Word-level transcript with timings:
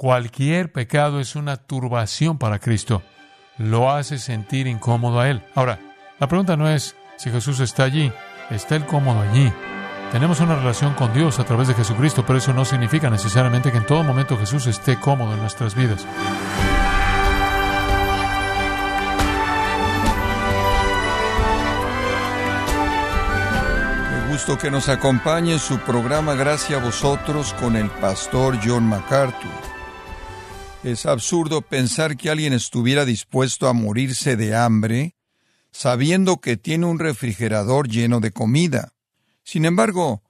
Cualquier 0.00 0.72
pecado 0.72 1.20
es 1.20 1.36
una 1.36 1.58
turbación 1.58 2.38
para 2.38 2.58
Cristo. 2.58 3.02
Lo 3.58 3.90
hace 3.90 4.16
sentir 4.16 4.66
incómodo 4.66 5.20
a 5.20 5.28
Él. 5.28 5.42
Ahora, 5.54 5.78
la 6.18 6.26
pregunta 6.26 6.56
no 6.56 6.70
es 6.70 6.96
si 7.18 7.28
Jesús 7.28 7.60
está 7.60 7.84
allí. 7.84 8.10
¿Está 8.48 8.76
Él 8.76 8.86
cómodo 8.86 9.20
allí? 9.20 9.52
Tenemos 10.10 10.40
una 10.40 10.56
relación 10.56 10.94
con 10.94 11.12
Dios 11.12 11.38
a 11.38 11.44
través 11.44 11.68
de 11.68 11.74
Jesucristo, 11.74 12.24
pero 12.26 12.38
eso 12.38 12.54
no 12.54 12.64
significa 12.64 13.10
necesariamente 13.10 13.70
que 13.70 13.76
en 13.76 13.84
todo 13.84 14.02
momento 14.02 14.38
Jesús 14.38 14.66
esté 14.68 14.98
cómodo 14.98 15.34
en 15.34 15.40
nuestras 15.40 15.74
vidas. 15.74 16.06
Qué 24.08 24.32
gusto 24.32 24.56
que 24.56 24.70
nos 24.70 24.88
acompañe 24.88 25.52
en 25.52 25.58
su 25.58 25.78
programa 25.80 26.32
Gracias 26.32 26.80
a 26.80 26.82
vosotros 26.82 27.52
con 27.52 27.76
el 27.76 27.90
pastor 27.90 28.58
John 28.64 28.88
MacArthur. 28.88 29.79
Es 30.82 31.04
absurdo 31.04 31.60
pensar 31.60 32.16
que 32.16 32.30
alguien 32.30 32.54
estuviera 32.54 33.04
dispuesto 33.04 33.68
a 33.68 33.74
morirse 33.74 34.36
de 34.36 34.56
hambre 34.56 35.14
sabiendo 35.72 36.40
que 36.40 36.56
tiene 36.56 36.86
un 36.86 36.98
refrigerador 36.98 37.86
lleno 37.86 38.20
de 38.20 38.32
comida. 38.32 38.94
Sin 39.44 39.66
embargo, 39.66 40.22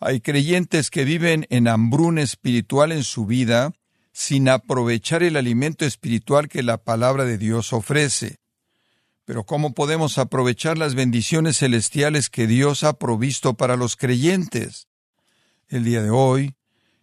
hay 0.00 0.20
creyentes 0.20 0.90
que 0.90 1.04
viven 1.04 1.46
en 1.50 1.68
hambruna 1.68 2.22
espiritual 2.22 2.90
en 2.90 3.04
su 3.04 3.26
vida 3.26 3.72
sin 4.12 4.48
aprovechar 4.48 5.22
el 5.22 5.36
alimento 5.36 5.84
espiritual 5.84 6.48
que 6.48 6.64
la 6.64 6.78
palabra 6.78 7.24
de 7.24 7.38
Dios 7.38 7.72
ofrece. 7.72 8.40
Pero 9.24 9.44
¿cómo 9.44 9.72
podemos 9.72 10.18
aprovechar 10.18 10.76
las 10.78 10.96
bendiciones 10.96 11.58
celestiales 11.58 12.28
que 12.28 12.48
Dios 12.48 12.82
ha 12.82 12.94
provisto 12.94 13.54
para 13.54 13.76
los 13.76 13.96
creyentes? 13.96 14.88
El 15.68 15.84
día 15.84 16.02
de 16.02 16.10
hoy, 16.10 16.54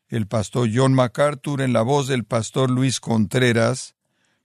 el 0.10 0.28
pastor 0.28 0.70
John 0.74 0.94
MacArthur, 0.94 1.62
en 1.62 1.74
la 1.74 1.82
voz 1.82 2.08
del 2.08 2.26
pastor 2.26 2.70
Luis 2.70 3.00
Contreras, 3.00 3.96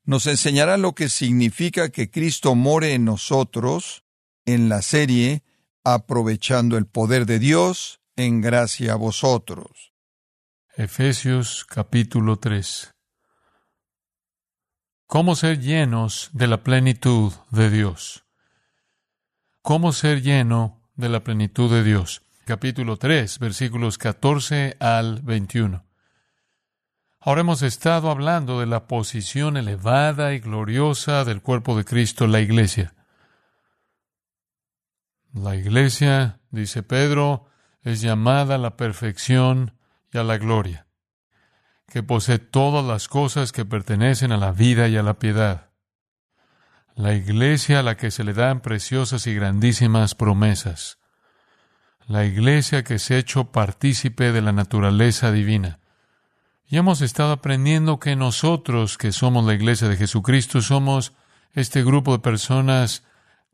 nos 0.04 0.26
enseñará 0.26 0.76
lo 0.76 0.94
que 0.94 1.08
significa 1.08 1.88
que 1.88 2.10
Cristo 2.10 2.54
more 2.54 2.92
en 2.92 3.04
nosotros 3.04 4.04
en 4.44 4.68
la 4.68 4.82
serie 4.82 5.42
Aprovechando 5.86 6.78
el 6.78 6.86
poder 6.86 7.26
de 7.26 7.38
Dios 7.38 8.00
en 8.16 8.40
gracia 8.40 8.94
a 8.94 8.96
vosotros. 8.96 9.92
Efesios 10.76 11.66
capítulo 11.66 12.38
3 12.38 12.94
¿Cómo 15.06 15.36
ser 15.36 15.60
llenos 15.60 16.30
de 16.32 16.46
la 16.46 16.62
plenitud 16.62 17.34
de 17.50 17.68
Dios? 17.68 18.24
¿Cómo 19.60 19.92
ser 19.92 20.22
lleno 20.22 20.80
de 20.96 21.10
la 21.10 21.22
plenitud 21.22 21.70
de 21.70 21.84
Dios? 21.84 22.23
Capítulo 22.44 22.98
3, 22.98 23.38
versículos 23.38 23.98
14 23.98 24.76
al 24.78 25.22
21. 25.22 25.84
Ahora 27.20 27.40
hemos 27.40 27.62
estado 27.62 28.10
hablando 28.10 28.60
de 28.60 28.66
la 28.66 28.86
posición 28.86 29.56
elevada 29.56 30.34
y 30.34 30.40
gloriosa 30.40 31.24
del 31.24 31.40
cuerpo 31.40 31.76
de 31.76 31.84
Cristo, 31.84 32.26
la 32.26 32.40
iglesia. 32.40 32.94
La 35.32 35.56
iglesia, 35.56 36.40
dice 36.50 36.82
Pedro, 36.82 37.46
es 37.82 38.02
llamada 38.02 38.56
a 38.56 38.58
la 38.58 38.76
perfección 38.76 39.74
y 40.12 40.18
a 40.18 40.22
la 40.22 40.36
gloria, 40.36 40.86
que 41.88 42.02
posee 42.02 42.38
todas 42.38 42.84
las 42.84 43.08
cosas 43.08 43.52
que 43.52 43.64
pertenecen 43.64 44.32
a 44.32 44.36
la 44.36 44.52
vida 44.52 44.88
y 44.88 44.96
a 44.96 45.02
la 45.02 45.18
piedad. 45.18 45.70
La 46.94 47.14
iglesia 47.14 47.80
a 47.80 47.82
la 47.82 47.96
que 47.96 48.10
se 48.10 48.22
le 48.22 48.34
dan 48.34 48.60
preciosas 48.60 49.26
y 49.26 49.34
grandísimas 49.34 50.14
promesas 50.14 50.98
la 52.06 52.24
iglesia 52.24 52.84
que 52.84 52.98
se 52.98 53.14
ha 53.14 53.18
hecho 53.18 53.50
partícipe 53.50 54.32
de 54.32 54.42
la 54.42 54.52
naturaleza 54.52 55.32
divina. 55.32 55.78
Y 56.66 56.76
hemos 56.76 57.00
estado 57.00 57.32
aprendiendo 57.32 57.98
que 57.98 58.16
nosotros, 58.16 58.98
que 58.98 59.12
somos 59.12 59.44
la 59.44 59.54
iglesia 59.54 59.88
de 59.88 59.96
Jesucristo, 59.96 60.60
somos 60.60 61.12
este 61.52 61.82
grupo 61.82 62.12
de 62.12 62.18
personas 62.18 63.04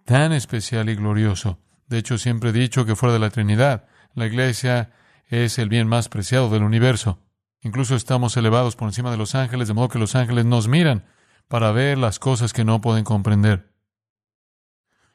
tan 0.04 0.32
especial 0.32 0.88
y 0.88 0.94
glorioso. 0.94 1.58
De 1.88 1.98
hecho, 1.98 2.18
siempre 2.18 2.50
he 2.50 2.52
dicho 2.52 2.84
que 2.84 2.96
fuera 2.96 3.12
de 3.12 3.18
la 3.18 3.30
Trinidad, 3.30 3.84
la 4.14 4.26
iglesia 4.26 4.92
es 5.26 5.58
el 5.58 5.68
bien 5.68 5.86
más 5.86 6.08
preciado 6.08 6.50
del 6.50 6.62
universo. 6.62 7.18
Incluso 7.62 7.94
estamos 7.94 8.36
elevados 8.36 8.74
por 8.74 8.88
encima 8.88 9.10
de 9.10 9.16
los 9.16 9.34
ángeles, 9.34 9.68
de 9.68 9.74
modo 9.74 9.88
que 9.88 9.98
los 9.98 10.16
ángeles 10.16 10.44
nos 10.44 10.66
miran 10.66 11.04
para 11.46 11.72
ver 11.72 11.98
las 11.98 12.18
cosas 12.18 12.52
que 12.52 12.64
no 12.64 12.80
pueden 12.80 13.04
comprender. 13.04 13.70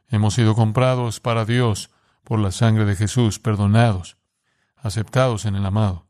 Hemos 0.10 0.36
sido 0.36 0.54
comprados 0.54 1.20
para 1.20 1.46
Dios 1.46 1.90
por 2.26 2.40
la 2.40 2.52
sangre 2.52 2.84
de 2.84 2.96
Jesús, 2.96 3.40
perdonados, 3.40 4.18
aceptados 4.76 5.46
en 5.46 5.56
el 5.56 5.66
amado. 5.66 6.08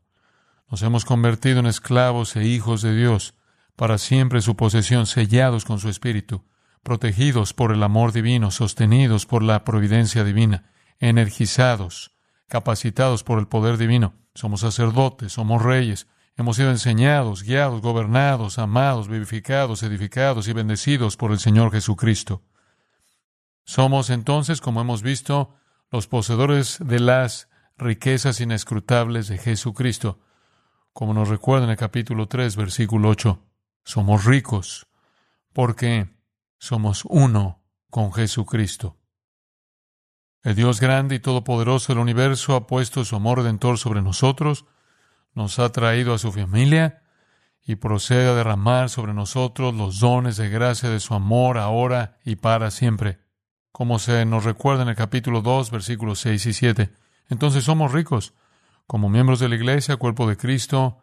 Nos 0.68 0.82
hemos 0.82 1.04
convertido 1.04 1.60
en 1.60 1.66
esclavos 1.66 2.34
e 2.34 2.44
hijos 2.44 2.82
de 2.82 2.96
Dios, 2.96 3.34
para 3.76 3.98
siempre 3.98 4.40
su 4.40 4.56
posesión, 4.56 5.06
sellados 5.06 5.64
con 5.64 5.78
su 5.78 5.88
espíritu, 5.88 6.44
protegidos 6.82 7.52
por 7.52 7.72
el 7.72 7.82
amor 7.82 8.12
divino, 8.12 8.50
sostenidos 8.50 9.26
por 9.26 9.42
la 9.42 9.62
providencia 9.64 10.24
divina, 10.24 10.72
energizados, 10.98 12.16
capacitados 12.48 13.22
por 13.22 13.38
el 13.38 13.46
poder 13.46 13.76
divino. 13.76 14.14
Somos 14.34 14.60
sacerdotes, 14.60 15.32
somos 15.32 15.62
reyes, 15.62 16.08
hemos 16.36 16.56
sido 16.56 16.70
enseñados, 16.70 17.42
guiados, 17.42 17.82
gobernados, 17.82 18.58
amados, 18.58 19.08
vivificados, 19.08 19.82
edificados 19.82 20.48
y 20.48 20.52
bendecidos 20.52 21.16
por 21.16 21.32
el 21.32 21.38
Señor 21.38 21.70
Jesucristo. 21.70 22.42
Somos 23.64 24.10
entonces, 24.10 24.60
como 24.60 24.80
hemos 24.80 25.02
visto, 25.02 25.54
los 25.90 26.08
poseedores 26.08 26.78
de 26.80 27.00
las 27.00 27.48
riquezas 27.78 28.40
inescrutables 28.40 29.28
de 29.28 29.38
Jesucristo. 29.38 30.20
Como 30.92 31.14
nos 31.14 31.28
recuerda 31.28 31.64
en 31.64 31.70
el 31.70 31.76
capítulo 31.76 32.26
3, 32.26 32.56
versículo 32.56 33.10
8, 33.10 33.42
somos 33.84 34.24
ricos 34.24 34.86
porque 35.52 36.08
somos 36.58 37.04
uno 37.04 37.62
con 37.90 38.12
Jesucristo. 38.12 38.96
El 40.42 40.54
Dios 40.54 40.80
grande 40.80 41.16
y 41.16 41.18
todopoderoso 41.18 41.92
del 41.92 42.00
universo 42.00 42.54
ha 42.54 42.66
puesto 42.66 43.04
su 43.04 43.16
amor 43.16 43.38
redentor 43.38 43.78
sobre 43.78 44.02
nosotros, 44.02 44.64
nos 45.34 45.58
ha 45.58 45.70
traído 45.72 46.14
a 46.14 46.18
su 46.18 46.32
familia 46.32 47.02
y 47.62 47.76
procede 47.76 48.28
a 48.28 48.34
derramar 48.34 48.88
sobre 48.90 49.12
nosotros 49.12 49.74
los 49.74 49.98
dones 50.00 50.36
de 50.36 50.48
gracia 50.48 50.88
de 50.88 51.00
su 51.00 51.14
amor 51.14 51.58
ahora 51.58 52.18
y 52.24 52.36
para 52.36 52.70
siempre 52.70 53.18
como 53.76 53.98
se 53.98 54.24
nos 54.24 54.44
recuerda 54.44 54.84
en 54.84 54.88
el 54.88 54.96
capítulo 54.96 55.42
2, 55.42 55.70
versículos 55.70 56.20
6 56.20 56.46
y 56.46 56.52
7. 56.54 56.90
Entonces 57.28 57.64
somos 57.64 57.92
ricos. 57.92 58.32
Como 58.86 59.10
miembros 59.10 59.38
de 59.38 59.50
la 59.50 59.56
iglesia, 59.56 59.98
cuerpo 59.98 60.26
de 60.26 60.38
Cristo, 60.38 61.02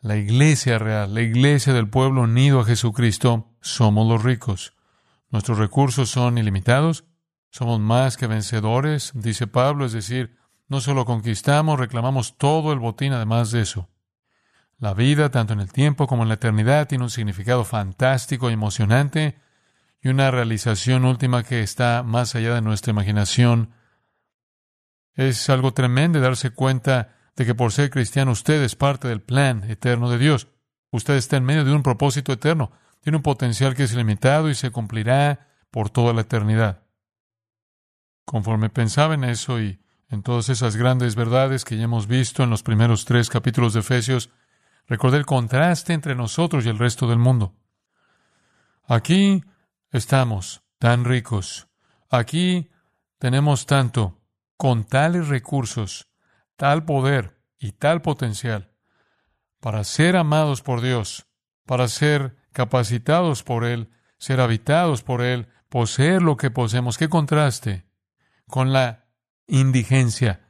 la 0.00 0.16
iglesia 0.16 0.80
real, 0.80 1.14
la 1.14 1.20
iglesia 1.20 1.72
del 1.72 1.88
pueblo 1.88 2.22
unido 2.22 2.58
a 2.58 2.64
Jesucristo, 2.64 3.46
somos 3.60 4.08
los 4.08 4.24
ricos. 4.24 4.72
Nuestros 5.30 5.58
recursos 5.58 6.10
son 6.10 6.36
ilimitados, 6.36 7.04
somos 7.48 7.78
más 7.78 8.16
que 8.16 8.26
vencedores, 8.26 9.12
dice 9.14 9.46
Pablo, 9.46 9.86
es 9.86 9.92
decir, 9.92 10.36
no 10.66 10.80
solo 10.80 11.04
conquistamos, 11.04 11.78
reclamamos 11.78 12.36
todo 12.36 12.72
el 12.72 12.80
botín 12.80 13.12
además 13.12 13.52
de 13.52 13.60
eso. 13.60 13.88
La 14.78 14.94
vida, 14.94 15.30
tanto 15.30 15.52
en 15.52 15.60
el 15.60 15.72
tiempo 15.72 16.08
como 16.08 16.24
en 16.24 16.28
la 16.28 16.34
eternidad, 16.34 16.88
tiene 16.88 17.04
un 17.04 17.10
significado 17.10 17.62
fantástico 17.62 18.50
y 18.50 18.54
emocionante 18.54 19.36
y 20.02 20.08
una 20.08 20.30
realización 20.30 21.04
última 21.04 21.42
que 21.42 21.62
está 21.62 22.02
más 22.02 22.34
allá 22.34 22.54
de 22.54 22.62
nuestra 22.62 22.90
imaginación. 22.90 23.74
Es 25.14 25.50
algo 25.50 25.72
tremendo 25.74 26.20
darse 26.20 26.50
cuenta 26.50 27.16
de 27.36 27.44
que 27.44 27.54
por 27.54 27.72
ser 27.72 27.90
cristiano 27.90 28.32
usted 28.32 28.62
es 28.62 28.76
parte 28.76 29.08
del 29.08 29.20
plan 29.20 29.64
eterno 29.70 30.10
de 30.10 30.18
Dios. 30.18 30.48
Usted 30.90 31.14
está 31.14 31.36
en 31.36 31.44
medio 31.44 31.64
de 31.64 31.72
un 31.72 31.82
propósito 31.82 32.32
eterno. 32.32 32.72
Tiene 33.02 33.16
un 33.16 33.22
potencial 33.22 33.74
que 33.74 33.84
es 33.84 33.94
limitado 33.94 34.50
y 34.50 34.54
se 34.54 34.70
cumplirá 34.70 35.48
por 35.70 35.90
toda 35.90 36.12
la 36.12 36.22
eternidad. 36.22 36.82
Conforme 38.24 38.70
pensaba 38.70 39.14
en 39.14 39.24
eso 39.24 39.60
y 39.60 39.80
en 40.08 40.22
todas 40.22 40.48
esas 40.48 40.76
grandes 40.76 41.14
verdades 41.14 41.64
que 41.64 41.76
ya 41.76 41.84
hemos 41.84 42.06
visto 42.06 42.42
en 42.42 42.50
los 42.50 42.62
primeros 42.62 43.04
tres 43.04 43.28
capítulos 43.28 43.74
de 43.74 43.80
Efesios, 43.80 44.30
recordé 44.86 45.18
el 45.18 45.26
contraste 45.26 45.92
entre 45.92 46.14
nosotros 46.14 46.66
y 46.66 46.68
el 46.68 46.78
resto 46.78 47.06
del 47.06 47.18
mundo. 47.18 47.54
Aquí 48.86 49.44
estamos 49.90 50.62
tan 50.78 51.04
ricos. 51.04 51.68
Aquí 52.08 52.70
tenemos 53.18 53.66
tanto, 53.66 54.20
con 54.56 54.84
tales 54.84 55.28
recursos, 55.28 56.08
tal 56.56 56.84
poder 56.84 57.40
y 57.58 57.72
tal 57.72 58.02
potencial 58.02 58.70
para 59.60 59.84
ser 59.84 60.16
amados 60.16 60.62
por 60.62 60.80
Dios, 60.80 61.26
para 61.66 61.86
ser 61.86 62.36
capacitados 62.52 63.42
por 63.42 63.64
Él, 63.64 63.90
ser 64.18 64.40
habitados 64.40 65.02
por 65.02 65.22
Él, 65.22 65.48
poseer 65.68 66.22
lo 66.22 66.36
que 66.36 66.50
poseemos. 66.50 66.98
¿Qué 66.98 67.08
contraste 67.08 67.86
con 68.46 68.72
la 68.72 69.06
indigencia, 69.46 70.48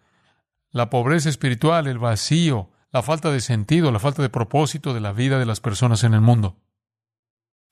la 0.70 0.88
pobreza 0.88 1.28
espiritual, 1.28 1.88
el 1.88 1.98
vacío, 1.98 2.70
la 2.92 3.02
falta 3.02 3.30
de 3.30 3.40
sentido, 3.40 3.92
la 3.92 3.98
falta 3.98 4.22
de 4.22 4.30
propósito 4.30 4.94
de 4.94 5.00
la 5.00 5.12
vida 5.12 5.38
de 5.38 5.46
las 5.46 5.60
personas 5.60 6.04
en 6.04 6.14
el 6.14 6.20
mundo? 6.20 6.62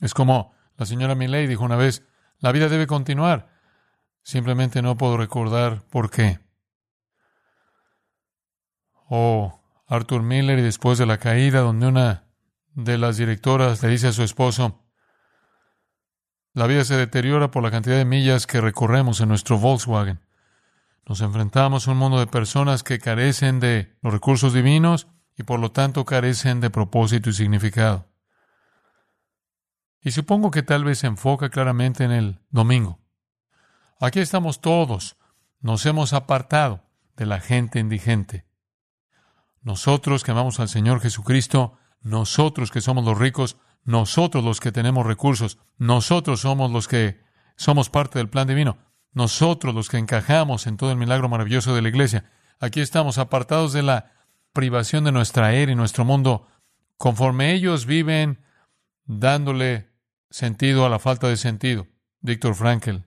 Es 0.00 0.14
como 0.14 0.52
la 0.78 0.86
señora 0.86 1.16
Milley 1.16 1.48
dijo 1.48 1.64
una 1.64 1.76
vez, 1.76 2.04
la 2.38 2.52
vida 2.52 2.68
debe 2.68 2.86
continuar. 2.86 3.50
Simplemente 4.22 4.80
no 4.80 4.96
puedo 4.96 5.16
recordar 5.16 5.82
por 5.90 6.08
qué. 6.08 6.38
O 9.10 9.60
Arthur 9.88 10.22
Miller 10.22 10.58
y 10.60 10.62
después 10.62 10.96
de 10.96 11.06
la 11.06 11.18
caída, 11.18 11.60
donde 11.60 11.88
una 11.88 12.24
de 12.74 12.96
las 12.96 13.16
directoras 13.16 13.82
le 13.82 13.88
dice 13.88 14.08
a 14.08 14.12
su 14.12 14.22
esposo, 14.22 14.84
la 16.52 16.68
vida 16.68 16.84
se 16.84 16.96
deteriora 16.96 17.50
por 17.50 17.64
la 17.64 17.72
cantidad 17.72 17.96
de 17.96 18.04
millas 18.04 18.46
que 18.46 18.60
recorremos 18.60 19.20
en 19.20 19.30
nuestro 19.30 19.58
Volkswagen. 19.58 20.20
Nos 21.06 21.20
enfrentamos 21.22 21.88
a 21.88 21.90
un 21.90 21.98
mundo 21.98 22.20
de 22.20 22.28
personas 22.28 22.84
que 22.84 23.00
carecen 23.00 23.58
de 23.58 23.96
los 24.00 24.12
recursos 24.12 24.52
divinos 24.52 25.08
y 25.36 25.42
por 25.42 25.58
lo 25.58 25.72
tanto 25.72 26.04
carecen 26.04 26.60
de 26.60 26.70
propósito 26.70 27.30
y 27.30 27.32
significado. 27.32 28.08
Y 30.00 30.12
supongo 30.12 30.50
que 30.50 30.62
tal 30.62 30.84
vez 30.84 31.00
se 31.00 31.06
enfoca 31.06 31.50
claramente 31.50 32.04
en 32.04 32.12
el 32.12 32.40
domingo. 32.50 33.00
Aquí 34.00 34.20
estamos 34.20 34.60
todos. 34.60 35.16
Nos 35.60 35.84
hemos 35.86 36.12
apartado 36.12 36.84
de 37.16 37.26
la 37.26 37.40
gente 37.40 37.80
indigente. 37.80 38.46
Nosotros 39.60 40.22
que 40.22 40.30
amamos 40.30 40.60
al 40.60 40.68
Señor 40.68 41.00
Jesucristo, 41.00 41.76
nosotros 42.00 42.70
que 42.70 42.80
somos 42.80 43.04
los 43.04 43.18
ricos, 43.18 43.56
nosotros 43.84 44.44
los 44.44 44.60
que 44.60 44.70
tenemos 44.70 45.04
recursos, 45.04 45.58
nosotros 45.78 46.40
somos 46.40 46.70
los 46.70 46.86
que 46.86 47.20
somos 47.56 47.90
parte 47.90 48.18
del 48.18 48.28
plan 48.28 48.46
divino, 48.46 48.78
nosotros 49.12 49.74
los 49.74 49.88
que 49.88 49.98
encajamos 49.98 50.66
en 50.66 50.76
todo 50.76 50.92
el 50.92 50.96
milagro 50.96 51.28
maravilloso 51.28 51.74
de 51.74 51.82
la 51.82 51.88
iglesia. 51.88 52.30
Aquí 52.60 52.80
estamos 52.80 53.18
apartados 53.18 53.72
de 53.72 53.82
la 53.82 54.12
privación 54.52 55.04
de 55.04 55.12
nuestra 55.12 55.52
era 55.54 55.72
y 55.72 55.74
nuestro 55.74 56.04
mundo, 56.04 56.46
conforme 56.96 57.52
ellos 57.52 57.84
viven 57.84 58.44
dándole 59.08 59.88
sentido 60.30 60.86
a 60.86 60.88
la 60.88 61.00
falta 61.00 61.26
de 61.28 61.36
sentido. 61.36 61.88
Víctor 62.20 62.54
Frankl. 62.54 62.98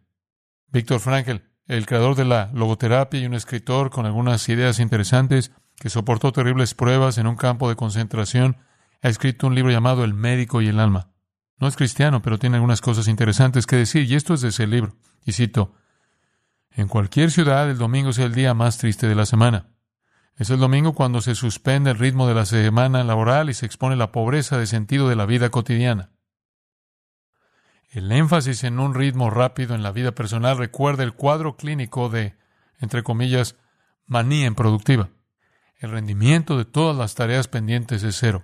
Víctor 0.67 0.99
Frankl, 0.99 1.37
el 1.67 1.85
creador 1.85 2.15
de 2.15 2.25
la 2.25 2.49
logoterapia 2.53 3.21
y 3.21 3.25
un 3.25 3.35
escritor 3.35 3.91
con 3.91 4.05
algunas 4.05 4.49
ideas 4.49 4.79
interesantes 4.79 5.51
que 5.77 5.89
soportó 5.89 6.31
terribles 6.31 6.73
pruebas 6.73 7.17
en 7.17 7.27
un 7.27 7.35
campo 7.35 7.69
de 7.69 7.75
concentración, 7.75 8.57
ha 9.01 9.09
escrito 9.09 9.47
un 9.47 9.55
libro 9.55 9.71
llamado 9.71 10.03
El 10.03 10.13
médico 10.13 10.61
y 10.61 10.67
el 10.67 10.79
alma. 10.79 11.11
No 11.59 11.67
es 11.67 11.75
cristiano, 11.75 12.21
pero 12.21 12.39
tiene 12.39 12.57
algunas 12.57 12.81
cosas 12.81 13.07
interesantes 13.07 13.67
que 13.67 13.75
decir, 13.75 14.09
y 14.09 14.15
esto 14.15 14.33
es 14.33 14.41
de 14.41 14.49
ese 14.49 14.67
libro. 14.67 14.95
Y 15.23 15.33
cito, 15.33 15.75
En 16.71 16.87
cualquier 16.87 17.31
ciudad 17.31 17.69
el 17.69 17.77
domingo 17.77 18.09
es 18.09 18.17
el 18.17 18.33
día 18.33 18.53
más 18.53 18.77
triste 18.77 19.07
de 19.07 19.15
la 19.15 19.25
semana. 19.25 19.67
Es 20.41 20.49
el 20.49 20.57
domingo 20.57 20.93
cuando 20.93 21.21
se 21.21 21.35
suspende 21.35 21.91
el 21.91 21.99
ritmo 21.99 22.27
de 22.27 22.33
la 22.33 22.47
semana 22.47 23.03
laboral 23.03 23.51
y 23.51 23.53
se 23.53 23.67
expone 23.67 23.95
la 23.95 24.11
pobreza 24.11 24.57
de 24.57 24.65
sentido 24.65 25.07
de 25.07 25.15
la 25.15 25.27
vida 25.27 25.51
cotidiana. 25.51 26.09
El 27.91 28.11
énfasis 28.11 28.63
en 28.63 28.79
un 28.79 28.95
ritmo 28.95 29.29
rápido 29.29 29.75
en 29.75 29.83
la 29.83 29.91
vida 29.91 30.13
personal 30.13 30.57
recuerda 30.57 31.03
el 31.03 31.13
cuadro 31.13 31.57
clínico 31.57 32.09
de, 32.09 32.33
entre 32.79 33.03
comillas, 33.03 33.55
manía 34.07 34.47
improductiva. 34.47 35.09
El 35.77 35.91
rendimiento 35.91 36.57
de 36.57 36.65
todas 36.65 36.97
las 36.97 37.13
tareas 37.13 37.47
pendientes 37.47 38.01
es 38.01 38.17
cero. 38.17 38.43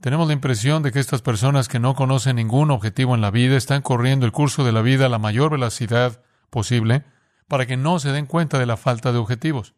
Tenemos 0.00 0.28
la 0.28 0.34
impresión 0.34 0.84
de 0.84 0.92
que 0.92 1.00
estas 1.00 1.22
personas 1.22 1.66
que 1.66 1.80
no 1.80 1.96
conocen 1.96 2.36
ningún 2.36 2.70
objetivo 2.70 3.16
en 3.16 3.20
la 3.20 3.32
vida 3.32 3.56
están 3.56 3.82
corriendo 3.82 4.26
el 4.26 4.32
curso 4.32 4.62
de 4.62 4.70
la 4.70 4.80
vida 4.80 5.06
a 5.06 5.08
la 5.08 5.18
mayor 5.18 5.50
velocidad 5.50 6.22
posible 6.50 7.02
para 7.48 7.66
que 7.66 7.76
no 7.76 7.98
se 7.98 8.12
den 8.12 8.26
cuenta 8.26 8.60
de 8.60 8.66
la 8.66 8.76
falta 8.76 9.10
de 9.10 9.18
objetivos. 9.18 9.74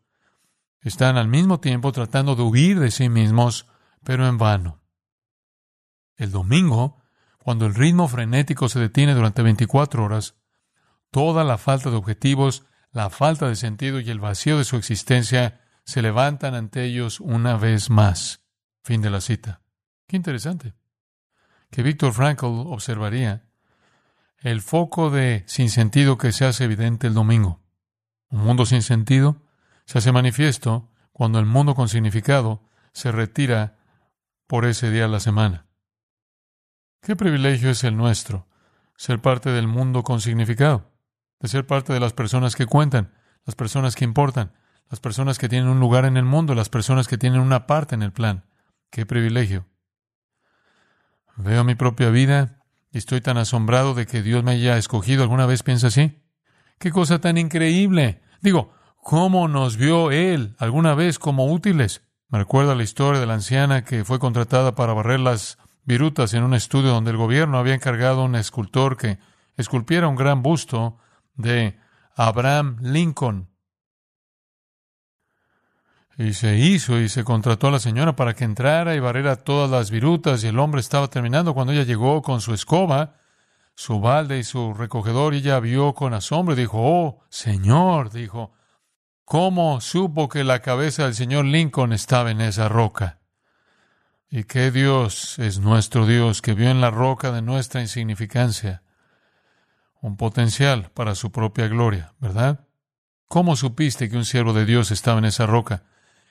Están 0.81 1.17
al 1.17 1.29
mismo 1.29 1.61
tiempo 1.61 1.93
tratando 1.93 2.37
de 2.37 2.43
huir 2.43 2.79
de 2.81 2.91
sí 2.91 3.09
mismos, 3.09 3.67
pero 4.05 4.27
en 4.27 4.39
vano. 4.39 4.81
El 6.17 6.31
domingo 6.31 6.99
cuando 7.49 7.65
el 7.65 7.75
ritmo 7.75 8.09
frenético 8.09 8.69
se 8.69 8.79
detiene 8.79 9.15
durante 9.15 9.41
24 9.41 10.05
horas, 10.05 10.35
toda 11.11 11.45
la 11.45 11.57
falta 11.57 11.89
de 11.89 11.97
objetivos, 11.97 12.67
la 12.93 13.09
falta 13.09 13.49
de 13.49 13.57
sentido 13.57 14.01
y 14.01 14.11
el 14.11 14.21
vacío 14.21 14.59
de 14.59 14.65
su 14.65 14.77
existencia 14.77 15.63
se 15.85 16.03
levantan 16.03 16.55
ante 16.55 16.85
ellos 16.85 17.21
una 17.21 17.57
vez 17.57 17.89
más. 17.89 18.45
Fin 18.83 19.01
de 19.01 19.09
la 19.09 19.23
cita. 19.23 19.63
Qué 20.07 20.17
interesante. 20.17 20.75
Que 21.71 21.83
Víctor 21.83 22.13
Frankl 22.13 22.45
observaría 22.45 23.49
el 24.41 24.61
foco 24.61 25.09
de 25.09 25.45
sinsentido 25.47 26.19
que 26.19 26.33
se 26.33 26.45
hace 26.45 26.65
evidente 26.65 27.07
el 27.07 27.15
domingo. 27.15 27.63
Un 28.29 28.41
mundo 28.41 28.67
sin 28.67 28.83
sentido 28.83 29.41
se 29.89 29.97
hace 29.97 30.13
manifiesto 30.13 30.93
cuando 31.13 31.39
el 31.39 31.47
mundo 31.47 31.75
con 31.75 31.89
significado 31.89 32.63
se 32.93 33.11
retira 33.11 33.79
por 34.47 34.67
ese 34.67 34.91
día 34.91 35.05
de 35.05 35.09
la 35.09 35.19
semana. 35.19 35.67
Qué 37.01 37.17
privilegio 37.17 37.71
es 37.71 37.83
el 37.85 37.97
nuestro, 37.97 38.47
ser 38.99 39.23
parte 39.23 39.49
del 39.49 39.67
mundo 39.67 40.03
con 40.03 40.21
significado, 40.21 40.93
de 41.41 41.49
ser 41.49 41.67
parte 41.67 41.95
de 41.95 42.01
las 42.01 42.13
personas 42.13 42.55
que 42.55 42.67
cuentan, 42.67 43.15
las 43.47 43.55
personas 43.55 43.97
que 43.97 44.05
importan, 44.05 44.53
las 44.91 45.01
personas 45.01 45.39
que 45.39 45.49
tienen 45.49 45.71
un 45.71 45.81
lugar 45.81 46.05
en 46.05 46.19
el 46.19 46.25
mundo, 46.27 46.55
las 46.55 46.69
personas 46.69 47.09
que 47.09 47.17
tienen 47.17 47.41
una 47.41 47.67
parte 47.67 47.95
en 47.95 48.03
el 48.03 48.13
plan. 48.13 48.45
Qué 48.91 49.07
privilegio. 49.07 49.65
Veo 51.37 51.65
mi 51.65 51.77
propia 51.77 52.11
vida 52.11 52.63
y 52.91 52.99
estoy 52.99 53.23
tan 53.23 53.39
asombrado 53.39 53.95
de 53.95 54.05
que 54.05 54.21
Dios 54.21 54.45
me 54.45 54.51
haya 54.51 54.77
escogido. 54.77 55.23
¿Alguna 55.23 55.47
vez 55.47 55.63
piensa 55.63 55.87
así? 55.87 56.23
¡Qué 56.79 56.91
cosa 56.91 57.23
tan 57.23 57.39
increíble! 57.39 58.21
Digo, 58.43 58.75
¿cómo 59.09 59.49
nos 59.49 59.79
vio 59.79 60.11
Él 60.11 60.55
alguna 60.59 60.95
vez 60.95 61.19
como 61.19 61.51
útiles? 61.51 62.03
Me 62.29 62.41
recuerda 62.41 62.75
la 62.75 62.83
historia 62.83 63.19
de 63.19 63.25
la 63.25 63.33
anciana 63.33 63.83
que 63.83 64.05
fue 64.05 64.19
contratada 64.19 64.75
para 64.75 64.93
barrer 64.93 65.19
las 65.19 65.57
virutas 65.85 66.35
en 66.35 66.43
un 66.43 66.53
estudio 66.53 66.91
donde 66.91 67.13
el 67.13 67.17
gobierno 67.17 67.57
había 67.57 67.73
encargado 67.73 68.21
a 68.21 68.25
un 68.25 68.35
escultor 68.35 68.99
que 68.99 69.19
esculpiera 69.57 70.09
un 70.09 70.15
gran 70.15 70.43
busto 70.43 70.99
de 71.37 71.79
Abraham 72.17 72.77
Lincoln. 72.83 73.49
Y 76.19 76.35
se 76.35 76.59
hizo 76.59 77.01
y 77.01 77.09
se 77.09 77.25
contrató 77.25 77.69
a 77.69 77.71
la 77.71 77.79
señora 77.79 78.15
para 78.15 78.35
que 78.35 78.45
entrara 78.45 78.95
y 78.95 79.01
barrera 79.01 79.37
todas 79.37 79.71
las 79.71 79.91
virutas 79.91 80.45
y 80.45 80.49
el 80.49 80.59
hombre 80.59 80.83
estaba 80.83 81.09
terminando 81.09 81.55
cuando 81.55 81.73
ella 81.73 81.85
llegó 81.85 82.21
con 82.21 82.43
su 82.43 82.53
escoba, 82.53 83.15
su 83.75 84.01
balde 84.01 84.39
y 84.39 84.45
su 84.45 84.75
recogedor 84.75 85.33
y 85.33 85.39
ella 85.39 85.61
vio 85.61 85.95
con 85.95 86.13
asombro 86.13 86.53
y 86.53 86.59
dijo, 86.59 86.77
oh, 86.79 87.25
señor, 87.31 88.11
dijo, 88.11 88.53
¿cómo 89.29 89.83
supo 89.83 90.31
que 90.31 90.43
la 90.43 90.61
cabeza 90.61 91.05
del 91.05 91.15
señor 91.15 91.45
Lincoln 91.45 91.93
estaba 91.93 92.31
en 92.31 92.41
esa 92.41 92.67
roca? 92.71 93.19
Y 94.31 94.45
qué 94.45 94.71
Dios 94.71 95.39
es 95.39 95.59
nuestro 95.59 96.07
Dios 96.07 96.41
que 96.41 96.55
vio 96.55 96.71
en 96.71 96.81
la 96.81 96.91
roca 96.91 97.31
de 97.31 97.43
nuestra 97.43 97.83
insignificancia 97.83 98.83
un 100.01 100.17
potencial 100.17 100.91
para 100.95 101.15
su 101.15 101.31
propia 101.31 101.69
gloria, 101.69 102.15
¿verdad? 102.21 102.67
¿Cómo 103.27 103.55
supiste 103.57 104.09
que 104.09 104.17
un 104.17 104.25
siervo 104.25 104.55
de 104.55 104.65
Dios 104.65 104.91
estaba 104.91 105.19
en 105.19 105.27
esa 105.27 105.45
roca? 105.45 105.83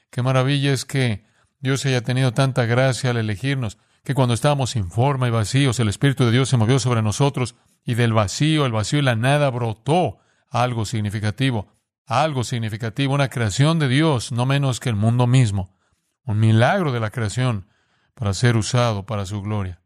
Qué 0.10 0.24
maravilla 0.24 0.74
es 0.74 0.86
que 0.86 1.24
Dios 1.60 1.86
haya 1.86 2.02
tenido 2.02 2.34
tanta 2.34 2.66
gracia 2.66 3.12
al 3.12 3.18
elegirnos, 3.18 3.78
que 4.04 4.16
cuando 4.16 4.34
estábamos 4.34 4.72
sin 4.72 4.90
forma 4.90 5.28
y 5.28 5.32
vacíos, 5.32 5.80
el 5.80 5.90
Espíritu 5.90 6.26
de 6.26 6.32
Dios 6.32 6.50
se 6.50 6.58
movió 6.58 6.80
sobre 6.80 7.04
nosotros 7.04 7.56
y 7.86 7.94
del 7.94 8.14
vacío, 8.14 8.66
el 8.66 8.72
vacío 8.72 9.00
y 9.00 9.04
la 9.04 9.16
nada 9.16 9.52
brotó 9.52 10.18
algo 10.50 10.86
significativo, 10.86 11.77
algo 12.08 12.46
significativo, 12.46 13.14
una 13.14 13.30
creación 13.30 13.80
de 13.80 13.90
Dios, 13.90 14.32
no 14.32 14.46
menos 14.46 14.80
que 14.80 14.90
el 14.90 14.96
mundo 14.96 15.28
mismo, 15.28 15.76
un 16.24 16.40
milagro 16.40 16.94
de 16.94 17.02
la 17.02 17.12
creación 17.12 17.68
para 18.14 18.34
ser 18.34 18.56
usado 18.56 19.06
para 19.06 19.26
su 19.26 19.42
gloria. 19.42 19.82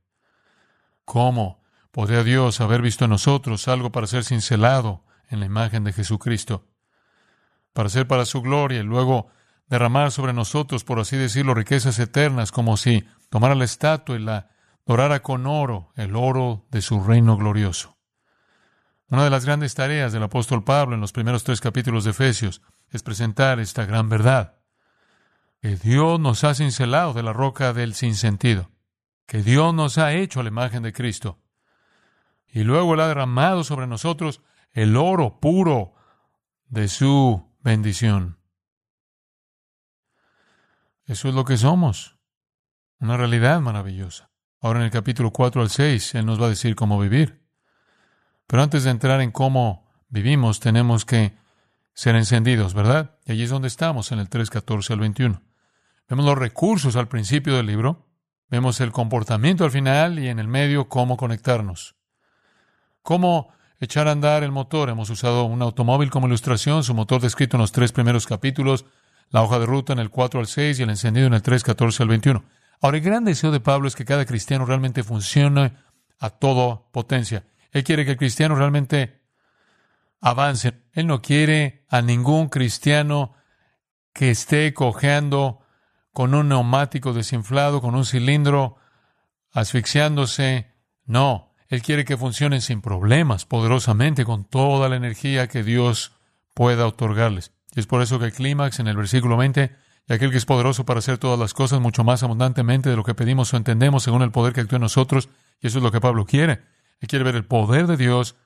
¿Cómo 1.04 1.62
podría 1.92 2.24
Dios 2.24 2.62
haber 2.62 2.82
visto 2.82 3.06
en 3.06 3.12
nosotros 3.12 3.68
algo 3.68 3.92
para 3.92 4.08
ser 4.08 4.24
cincelado 4.24 5.04
en 5.30 5.40
la 5.40 5.48
imagen 5.48 5.84
de 5.84 5.94
Jesucristo? 5.94 6.68
Para 7.74 7.90
ser 7.90 8.08
para 8.08 8.26
su 8.26 8.42
gloria 8.42 8.80
y 8.80 8.84
luego 8.84 9.28
derramar 9.68 10.12
sobre 10.12 10.34
nosotros, 10.34 10.84
por 10.84 11.00
así 11.00 11.18
decirlo, 11.18 11.56
riquezas 11.56 11.98
eternas, 11.98 12.52
como 12.52 12.78
si 12.78 13.08
tomara 13.30 13.56
la 13.56 13.66
estatua 13.66 14.16
y 14.16 14.20
la 14.20 14.50
dorara 14.86 15.22
con 15.22 15.48
oro, 15.48 15.92
el 15.96 16.16
oro 16.16 16.66
de 16.70 16.82
su 16.82 17.04
reino 17.04 17.36
glorioso. 17.36 17.98
Una 19.12 19.26
de 19.26 19.30
las 19.30 19.46
grandes 19.46 19.76
tareas 19.76 20.14
del 20.14 20.24
apóstol 20.24 20.64
Pablo 20.64 20.96
en 20.96 21.02
los 21.02 21.12
primeros 21.12 21.44
tres 21.44 21.60
capítulos 21.60 22.06
de 22.06 22.12
Efesios 22.12 22.62
es 22.92 23.04
presentar 23.04 23.60
esta 23.60 23.86
gran 23.86 24.08
verdad 24.08 24.58
que 25.62 25.76
Dios 25.76 26.18
nos 26.18 26.46
ha 26.46 26.56
cincelado 26.56 27.12
de 27.12 27.22
la 27.22 27.34
roca 27.34 27.74
del 27.74 27.94
sinsentido, 27.94 28.72
que 29.28 29.44
Dios 29.44 29.74
nos 29.74 29.98
ha 29.98 30.14
hecho 30.14 30.40
a 30.40 30.44
la 30.44 30.50
imagen 30.50 30.82
de 30.82 30.94
Cristo. 30.94 31.40
Y 32.48 32.64
luego 32.64 32.94
Él 32.94 33.02
ha 33.02 33.08
derramado 33.10 33.66
sobre 33.66 33.86
nosotros 33.86 34.42
el 34.72 34.96
oro 34.96 35.42
puro 35.42 35.94
de 36.70 36.88
su 36.88 37.54
bendición. 37.60 38.40
Eso 41.06 41.28
es 41.28 41.36
lo 41.36 41.44
que 41.44 41.58
somos, 41.58 42.18
una 43.02 43.18
realidad 43.18 43.60
maravillosa. 43.60 44.32
Ahora 44.62 44.80
en 44.80 44.86
el 44.86 44.92
capítulo 44.92 45.32
4 45.32 45.62
al 45.62 45.70
6, 45.70 46.16
Él 46.16 46.26
nos 46.26 46.42
va 46.42 46.46
a 46.46 46.50
decir 46.50 46.76
cómo 46.76 46.98
vivir. 46.98 47.41
Pero 48.48 48.64
antes 48.64 48.84
de 48.84 48.92
entrar 48.92 49.22
en 49.22 49.32
cómo 49.32 49.90
vivimos, 50.10 50.60
tenemos 50.60 51.06
que 51.06 51.34
ser 51.94 52.16
encendidos, 52.16 52.74
¿verdad? 52.74 53.18
Y 53.26 53.34
allí 53.34 53.44
es 53.44 53.50
donde 53.50 53.68
estamos, 53.68 54.12
en 54.12 54.20
el 54.20 54.30
3, 54.30 54.50
14 54.50 54.94
al 54.94 55.00
21. 55.00 55.42
Vemos 56.10 56.26
los 56.26 56.38
recursos 56.38 56.96
al 56.96 57.08
principio 57.08 57.56
del 57.56 57.68
libro, 57.68 58.08
vemos 58.50 58.82
el 58.82 58.92
comportamiento 58.92 59.64
al 59.64 59.72
final 59.72 60.20
y 60.20 60.28
en 60.28 60.40
el 60.40 60.48
medio 60.48 60.90
cómo 60.90 61.16
conectarnos. 61.16 61.96
Cómo 63.02 63.54
echar 63.80 64.08
a 64.08 64.12
andar 64.12 64.44
el 64.44 64.52
motor. 64.52 64.90
Hemos 64.90 65.10
usado 65.10 65.44
un 65.44 65.62
automóvil 65.62 66.12
como 66.12 66.28
ilustración, 66.28 66.84
su 66.84 66.94
motor 66.94 67.22
descrito 67.22 67.58
en 67.58 67.62
los 67.62 67.72
tres 67.72 67.92
primeros 67.92 68.28
capítulos, 68.28 68.86
la 69.30 69.42
hoja 69.42 69.60
de 69.60 69.66
ruta 69.66 69.94
en 69.94 70.00
el 70.00 70.10
4 70.10 70.40
al 70.40 70.48
6 70.48 70.80
y 70.80 70.84
el 70.84 70.90
encendido 70.90 71.28
en 71.28 71.34
el 71.34 71.42
3, 71.42 71.64
14 71.64 72.04
al 72.04 72.10
21. 72.10 72.44
Ahora, 72.82 72.98
el 72.98 73.04
gran 73.04 73.24
deseo 73.24 73.52
de 73.52 73.60
Pablo 73.60 73.88
es 73.88 73.96
que 73.96 74.06
cada 74.06 74.26
cristiano 74.26 74.66
realmente 74.66 75.04
funcione 75.04 75.74
a 76.20 76.30
toda 76.30 76.82
potencia. 76.92 77.44
Él 77.72 77.84
quiere 77.84 78.06
que 78.06 78.12
el 78.12 78.18
cristiano 78.18 78.56
realmente 78.56 79.22
avance. 80.20 80.84
Él 80.94 81.08
no 81.08 81.22
quiere 81.22 81.86
a 81.90 82.02
ningún 82.02 82.50
cristiano 82.50 83.34
que 84.14 84.32
esté 84.32 84.74
cojeando 84.74 85.60
con 86.14 86.34
un 86.36 86.50
neumático 86.50 87.14
desinflado, 87.14 87.82
con 87.82 87.96
un 87.96 88.06
cilindro, 88.06 88.78
asfixiándose. 89.52 90.74
No, 91.06 91.54
Él 91.68 91.82
quiere 91.82 92.06
que 92.06 92.18
funcionen 92.18 92.62
sin 92.62 92.82
problemas, 92.82 93.46
poderosamente, 93.46 94.26
con 94.26 94.44
toda 94.44 94.90
la 94.90 94.98
energía 94.98 95.48
que 95.48 95.64
Dios 95.64 96.14
pueda 96.54 96.86
otorgarles. 96.86 97.54
Y 97.74 97.80
es 97.80 97.88
por 97.88 98.02
eso 98.02 98.20
que 98.20 98.26
el 98.26 98.34
clímax 98.34 98.80
en 98.80 98.88
el 98.88 98.98
versículo 98.98 99.38
20, 99.38 99.72
y 100.08 100.14
aquel 100.14 100.32
que 100.32 100.38
es 100.38 100.46
poderoso 100.46 100.86
para 100.86 101.00
hacer 101.00 101.18
todas 101.18 101.40
las 101.40 101.54
cosas 101.54 101.80
mucho 101.80 102.04
más 102.04 102.24
abundantemente 102.24 102.90
de 102.90 102.98
lo 102.98 103.04
que 103.04 103.16
pedimos 103.16 103.54
o 103.54 103.58
entendemos 103.58 104.04
según 104.04 104.24
el 104.24 104.32
poder 104.32 104.52
que 104.52 104.62
actúa 104.62 104.78
en 104.78 104.82
nosotros, 104.82 105.30
y 105.62 105.68
eso 105.68 105.78
es 105.78 105.84
lo 105.84 105.92
que 105.92 106.02
Pablo 106.02 106.26
quiere. 106.26 106.62
Él 107.02 107.08
quiere 107.08 107.26
ver 107.26 107.36
el 107.36 107.46
poder 107.46 107.88
de 107.88 107.98
Dios 107.98 108.38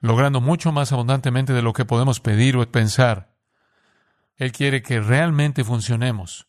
logrando 0.00 0.40
mucho 0.40 0.72
más 0.72 0.92
abundantemente 0.92 1.52
de 1.52 1.62
lo 1.62 1.72
que 1.72 1.84
podemos 1.84 2.20
pedir 2.20 2.56
o 2.56 2.70
pensar. 2.70 3.34
Él 4.36 4.52
quiere 4.52 4.82
que 4.82 5.00
realmente 5.00 5.64
funcionemos. 5.64 6.48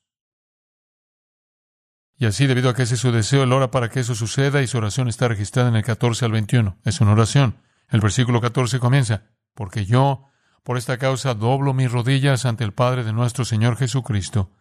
Y 2.18 2.26
así, 2.26 2.48
debido 2.48 2.70
a 2.70 2.76
que 2.76 2.84
ese 2.84 2.96
es 2.96 3.02
su 3.02 3.12
deseo, 3.12 3.44
él 3.44 3.54
ora 3.54 3.72
para 3.72 3.90
que 3.90 4.00
eso 4.00 4.16
suceda 4.16 4.62
y 4.62 4.68
su 4.68 4.78
oración 4.78 5.08
está 5.08 5.28
registrada 5.28 5.70
en 5.70 5.76
el 5.76 5.84
14 5.84 6.26
al 6.26 6.32
21. 6.32 6.78
Es 6.84 7.02
una 7.02 7.12
oración. 7.12 7.58
El 7.90 8.00
versículo 8.00 8.42
14 8.42 8.80
comienza, 8.80 9.24
porque 9.54 9.86
yo, 9.86 10.28
por 10.64 10.78
esta 10.78 10.98
causa, 10.98 11.34
doblo 11.34 11.74
mis 11.74 11.92
rodillas 11.92 12.46
ante 12.46 12.64
el 12.64 12.74
Padre 12.74 13.04
de 13.04 13.12
nuestro 13.12 13.44
Señor 13.44 13.76
Jesucristo, 13.76 14.52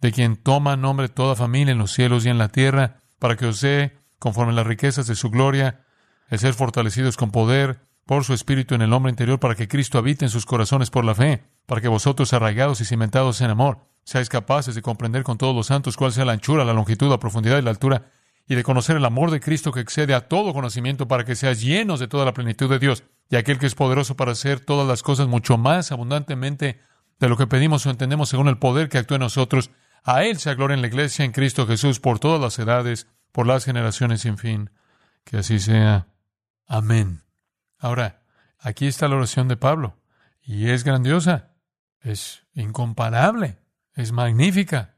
de 0.00 0.12
quien 0.12 0.36
toma 0.36 0.76
nombre 0.76 1.08
toda 1.08 1.36
familia 1.36 1.72
en 1.72 1.78
los 1.78 1.92
cielos 1.92 2.26
y 2.26 2.28
en 2.28 2.38
la 2.38 2.48
tierra, 2.48 2.98
para 3.18 3.36
que 3.36 3.46
os 3.46 3.60
dé, 3.60 3.98
conforme 4.18 4.52
las 4.52 4.66
riquezas 4.66 5.06
de 5.06 5.14
su 5.14 5.30
gloria, 5.30 5.86
el 6.30 6.38
ser 6.38 6.54
fortalecidos 6.54 7.16
con 7.16 7.30
poder 7.30 7.80
por 8.06 8.24
su 8.24 8.32
Espíritu 8.32 8.74
en 8.74 8.82
el 8.82 8.92
hombre 8.92 9.10
interior, 9.10 9.38
para 9.38 9.54
que 9.54 9.68
Cristo 9.68 9.98
habite 9.98 10.24
en 10.24 10.30
sus 10.30 10.46
corazones 10.46 10.90
por 10.90 11.04
la 11.04 11.14
fe, 11.14 11.44
para 11.66 11.80
que 11.80 11.88
vosotros, 11.88 12.32
arraigados 12.32 12.80
y 12.80 12.84
cimentados 12.84 13.40
en 13.40 13.50
amor, 13.50 13.86
seáis 14.04 14.28
capaces 14.28 14.74
de 14.74 14.82
comprender 14.82 15.22
con 15.22 15.38
todos 15.38 15.54
los 15.54 15.66
santos 15.66 15.96
cuál 15.96 16.12
sea 16.12 16.24
la 16.24 16.32
anchura, 16.32 16.64
la 16.64 16.72
longitud, 16.72 17.10
la 17.10 17.20
profundidad 17.20 17.58
y 17.58 17.62
la 17.62 17.70
altura, 17.70 18.10
y 18.48 18.56
de 18.56 18.64
conocer 18.64 18.96
el 18.96 19.04
amor 19.04 19.30
de 19.30 19.38
Cristo 19.38 19.70
que 19.70 19.80
excede 19.80 20.14
a 20.14 20.26
todo 20.26 20.52
conocimiento, 20.52 21.06
para 21.06 21.24
que 21.24 21.36
seáis 21.36 21.60
llenos 21.60 22.00
de 22.00 22.08
toda 22.08 22.24
la 22.24 22.34
plenitud 22.34 22.68
de 22.68 22.80
Dios, 22.80 23.04
y 23.28 23.36
aquel 23.36 23.58
que 23.58 23.66
es 23.66 23.76
poderoso 23.76 24.16
para 24.16 24.32
hacer 24.32 24.58
todas 24.58 24.88
las 24.88 25.02
cosas 25.02 25.28
mucho 25.28 25.56
más 25.56 25.92
abundantemente 25.92 26.80
de 27.20 27.28
lo 27.28 27.36
que 27.36 27.46
pedimos 27.46 27.86
o 27.86 27.90
entendemos 27.90 28.28
según 28.28 28.48
el 28.48 28.58
poder 28.58 28.88
que 28.88 28.98
actúa 28.98 29.16
en 29.16 29.22
nosotros. 29.22 29.70
A 30.02 30.24
Él 30.24 30.38
se 30.38 30.54
gloria 30.54 30.74
en 30.74 30.80
la 30.80 30.88
iglesia, 30.88 31.24
en 31.24 31.32
Cristo 31.32 31.66
Jesús, 31.66 32.00
por 32.00 32.18
todas 32.18 32.40
las 32.40 32.58
edades, 32.58 33.06
por 33.30 33.46
las 33.46 33.64
generaciones 33.64 34.22
sin 34.22 34.38
fin. 34.38 34.70
Que 35.22 35.36
así 35.38 35.60
sea. 35.60 36.09
Amén. 36.72 37.24
Ahora, 37.80 38.22
aquí 38.60 38.86
está 38.86 39.08
la 39.08 39.16
oración 39.16 39.48
de 39.48 39.56
Pablo, 39.56 39.98
y 40.40 40.70
es 40.70 40.84
grandiosa, 40.84 41.50
es 42.00 42.46
incomparable, 42.54 43.58
es 43.96 44.12
magnífica, 44.12 44.94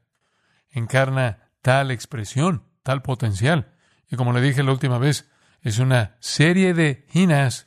encarna 0.69 1.49
tal 1.63 1.89
expresión, 1.89 2.61
tal 2.83 3.01
potencial. 3.01 3.73
Y 4.07 4.17
como 4.17 4.33
le 4.33 4.41
dije 4.41 4.61
la 4.61 4.71
última 4.71 4.99
vez, 4.99 5.31
es 5.61 5.79
una 5.79 6.15
serie 6.19 6.75
de 6.75 7.07
hinas, 7.11 7.65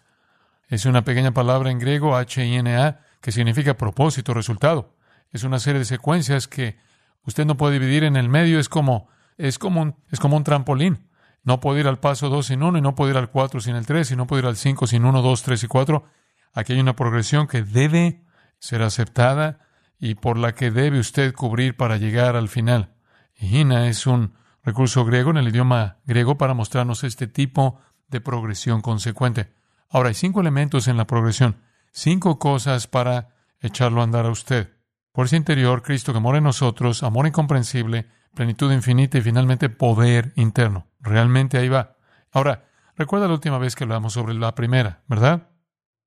es 0.68 0.86
una 0.86 1.02
pequeña 1.02 1.32
palabra 1.32 1.72
en 1.72 1.80
griego, 1.80 2.16
H-I-N-A, 2.16 3.00
que 3.20 3.32
significa 3.32 3.76
propósito, 3.76 4.34
resultado. 4.34 4.96
Es 5.32 5.42
una 5.42 5.58
serie 5.58 5.80
de 5.80 5.84
secuencias 5.84 6.46
que 6.46 6.78
usted 7.24 7.44
no 7.44 7.56
puede 7.56 7.80
dividir 7.80 8.04
en 8.04 8.14
el 8.14 8.28
medio, 8.28 8.60
es 8.60 8.68
como, 8.68 9.08
es 9.36 9.58
como 9.58 9.82
un, 9.82 9.96
es 10.12 10.20
como 10.20 10.36
un 10.36 10.44
trampolín. 10.44 11.08
No 11.46 11.60
puedo 11.60 11.78
ir 11.78 11.86
al 11.86 12.00
paso 12.00 12.28
2 12.28 12.44
sin 12.44 12.64
1 12.64 12.78
y 12.78 12.82
no 12.82 12.96
puedo 12.96 13.12
ir 13.12 13.16
al 13.16 13.30
4 13.30 13.60
sin 13.60 13.76
el 13.76 13.86
3 13.86 14.10
y 14.10 14.16
no 14.16 14.26
puedo 14.26 14.40
ir 14.40 14.46
al 14.46 14.56
5 14.56 14.88
sin 14.88 15.04
1, 15.04 15.22
2, 15.22 15.42
3 15.42 15.62
y 15.62 15.66
4. 15.68 16.04
Aquí 16.52 16.72
hay 16.72 16.80
una 16.80 16.96
progresión 16.96 17.46
que 17.46 17.62
debe 17.62 18.24
ser 18.58 18.82
aceptada 18.82 19.60
y 19.96 20.16
por 20.16 20.38
la 20.38 20.56
que 20.56 20.72
debe 20.72 20.98
usted 20.98 21.32
cubrir 21.32 21.76
para 21.76 21.98
llegar 21.98 22.34
al 22.34 22.48
final. 22.48 22.96
Hina 23.38 23.86
es 23.86 24.08
un 24.08 24.34
recurso 24.64 25.04
griego 25.04 25.30
en 25.30 25.36
el 25.36 25.46
idioma 25.46 25.98
griego 26.04 26.36
para 26.36 26.52
mostrarnos 26.52 27.04
este 27.04 27.28
tipo 27.28 27.78
de 28.08 28.20
progresión 28.20 28.82
consecuente. 28.82 29.52
Ahora, 29.88 30.08
hay 30.08 30.14
cinco 30.14 30.40
elementos 30.40 30.88
en 30.88 30.96
la 30.96 31.06
progresión, 31.06 31.62
cinco 31.92 32.40
cosas 32.40 32.88
para 32.88 33.28
echarlo 33.60 34.00
a 34.00 34.04
andar 34.04 34.26
a 34.26 34.30
usted. 34.30 34.72
Fuerza 35.14 35.36
interior, 35.36 35.82
Cristo 35.82 36.12
que 36.12 36.18
mora 36.18 36.38
en 36.38 36.44
nosotros, 36.44 37.04
amor 37.04 37.28
incomprensible, 37.28 38.08
plenitud 38.34 38.72
infinita 38.72 39.18
y 39.18 39.22
finalmente 39.22 39.68
poder 39.70 40.32
interno. 40.34 40.88
Realmente 41.06 41.58
ahí 41.58 41.68
va. 41.68 41.96
Ahora, 42.32 42.68
recuerda 42.96 43.28
la 43.28 43.34
última 43.34 43.58
vez 43.58 43.74
que 43.74 43.84
hablamos 43.84 44.12
sobre 44.12 44.34
la 44.34 44.54
primera, 44.54 45.02
¿verdad? 45.06 45.50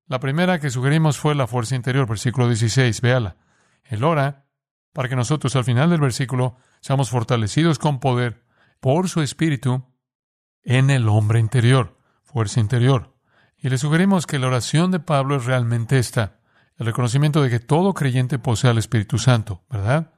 La 0.07 0.19
primera 0.19 0.59
que 0.59 0.69
sugerimos 0.69 1.17
fue 1.17 1.35
la 1.35 1.47
fuerza 1.47 1.75
interior, 1.75 2.07
versículo 2.07 2.47
16, 2.47 3.01
véala. 3.01 3.37
Él 3.83 4.03
ora 4.03 4.45
para 4.93 5.07
que 5.07 5.15
nosotros 5.15 5.55
al 5.55 5.63
final 5.63 5.89
del 5.89 6.01
versículo 6.01 6.57
seamos 6.81 7.09
fortalecidos 7.09 7.79
con 7.79 7.99
poder 7.99 8.43
por 8.79 9.07
su 9.07 9.21
espíritu 9.21 9.85
en 10.63 10.89
el 10.89 11.07
hombre 11.07 11.39
interior, 11.39 11.97
fuerza 12.23 12.59
interior. 12.59 13.15
Y 13.57 13.69
le 13.69 13.77
sugerimos 13.77 14.25
que 14.25 14.39
la 14.39 14.47
oración 14.47 14.91
de 14.91 14.99
Pablo 14.99 15.35
es 15.35 15.45
realmente 15.45 15.99
esta, 15.99 16.39
el 16.77 16.85
reconocimiento 16.85 17.41
de 17.41 17.49
que 17.49 17.59
todo 17.59 17.93
creyente 17.93 18.39
posee 18.39 18.69
al 18.69 18.77
Espíritu 18.77 19.17
Santo, 19.17 19.63
¿verdad? 19.69 20.13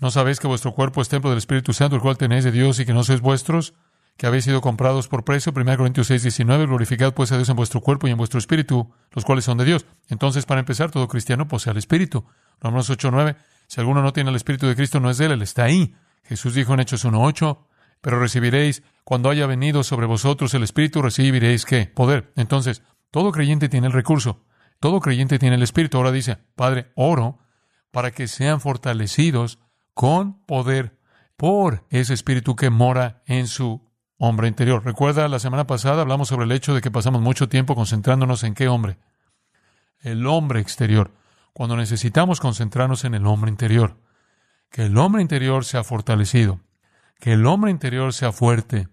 ¿No 0.00 0.10
sabéis 0.10 0.40
que 0.40 0.46
vuestro 0.46 0.72
cuerpo 0.72 1.02
es 1.02 1.10
templo 1.10 1.28
del 1.28 1.38
Espíritu 1.38 1.74
Santo, 1.74 1.94
el 1.94 2.00
cual 2.00 2.16
tenéis 2.16 2.42
de 2.42 2.50
Dios 2.50 2.80
y 2.80 2.86
que 2.86 2.94
no 2.94 3.04
sois 3.04 3.20
vuestros? 3.20 3.74
Que 4.16 4.26
habéis 4.26 4.44
sido 4.44 4.62
comprados 4.62 5.08
por 5.08 5.24
precio. 5.24 5.52
1 5.54 5.76
Corintios 5.76 6.06
6, 6.06 6.22
19. 6.22 6.66
Glorificad 6.66 7.12
pues 7.12 7.32
a 7.32 7.36
Dios 7.36 7.50
en 7.50 7.56
vuestro 7.56 7.82
cuerpo 7.82 8.08
y 8.08 8.10
en 8.10 8.16
vuestro 8.16 8.38
espíritu, 8.38 8.90
los 9.12 9.26
cuales 9.26 9.44
son 9.44 9.58
de 9.58 9.66
Dios. 9.66 9.84
Entonces, 10.08 10.46
para 10.46 10.60
empezar, 10.60 10.90
todo 10.90 11.06
cristiano 11.06 11.48
posee 11.48 11.70
al 11.72 11.76
Espíritu. 11.76 12.24
Romanos 12.60 12.88
8, 12.88 13.10
9. 13.10 13.36
Si 13.66 13.78
alguno 13.78 14.02
no 14.02 14.14
tiene 14.14 14.30
el 14.30 14.36
Espíritu 14.36 14.66
de 14.66 14.74
Cristo, 14.74 15.00
no 15.00 15.10
es 15.10 15.18
de 15.18 15.26
él, 15.26 15.32
él 15.32 15.42
está 15.42 15.64
ahí. 15.64 15.94
Jesús 16.24 16.54
dijo 16.54 16.72
en 16.72 16.80
Hechos 16.80 17.04
1, 17.04 17.22
8. 17.22 17.66
Pero 18.00 18.18
recibiréis, 18.18 18.82
cuando 19.04 19.28
haya 19.28 19.46
venido 19.46 19.82
sobre 19.82 20.06
vosotros 20.06 20.54
el 20.54 20.62
Espíritu, 20.62 21.02
recibiréis 21.02 21.66
qué? 21.66 21.92
Poder. 21.94 22.32
Entonces, 22.36 22.82
todo 23.10 23.32
creyente 23.32 23.68
tiene 23.68 23.88
el 23.88 23.92
recurso. 23.92 24.44
Todo 24.80 25.00
creyente 25.00 25.38
tiene 25.38 25.56
el 25.56 25.62
Espíritu. 25.62 25.98
Ahora 25.98 26.10
dice, 26.10 26.38
Padre, 26.56 26.90
oro 26.94 27.38
para 27.90 28.12
que 28.12 28.28
sean 28.28 28.62
fortalecidos 28.62 29.58
con 29.94 30.44
poder 30.46 30.98
por 31.36 31.84
ese 31.90 32.14
espíritu 32.14 32.56
que 32.56 32.70
mora 32.70 33.22
en 33.26 33.46
su 33.46 33.88
hombre 34.18 34.48
interior. 34.48 34.84
Recuerda, 34.84 35.28
la 35.28 35.38
semana 35.38 35.66
pasada 35.66 36.02
hablamos 36.02 36.28
sobre 36.28 36.44
el 36.44 36.52
hecho 36.52 36.74
de 36.74 36.82
que 36.82 36.90
pasamos 36.90 37.22
mucho 37.22 37.48
tiempo 37.48 37.74
concentrándonos 37.74 38.44
en 38.44 38.54
qué 38.54 38.68
hombre. 38.68 38.98
El 40.00 40.26
hombre 40.26 40.60
exterior. 40.60 41.12
Cuando 41.52 41.76
necesitamos 41.76 42.40
concentrarnos 42.40 43.04
en 43.04 43.14
el 43.14 43.26
hombre 43.26 43.50
interior. 43.50 43.96
Que 44.70 44.84
el 44.84 44.98
hombre 44.98 45.22
interior 45.22 45.64
sea 45.64 45.82
fortalecido. 45.82 46.60
Que 47.18 47.32
el 47.32 47.46
hombre 47.46 47.70
interior 47.70 48.12
sea 48.12 48.32
fuerte. 48.32 48.88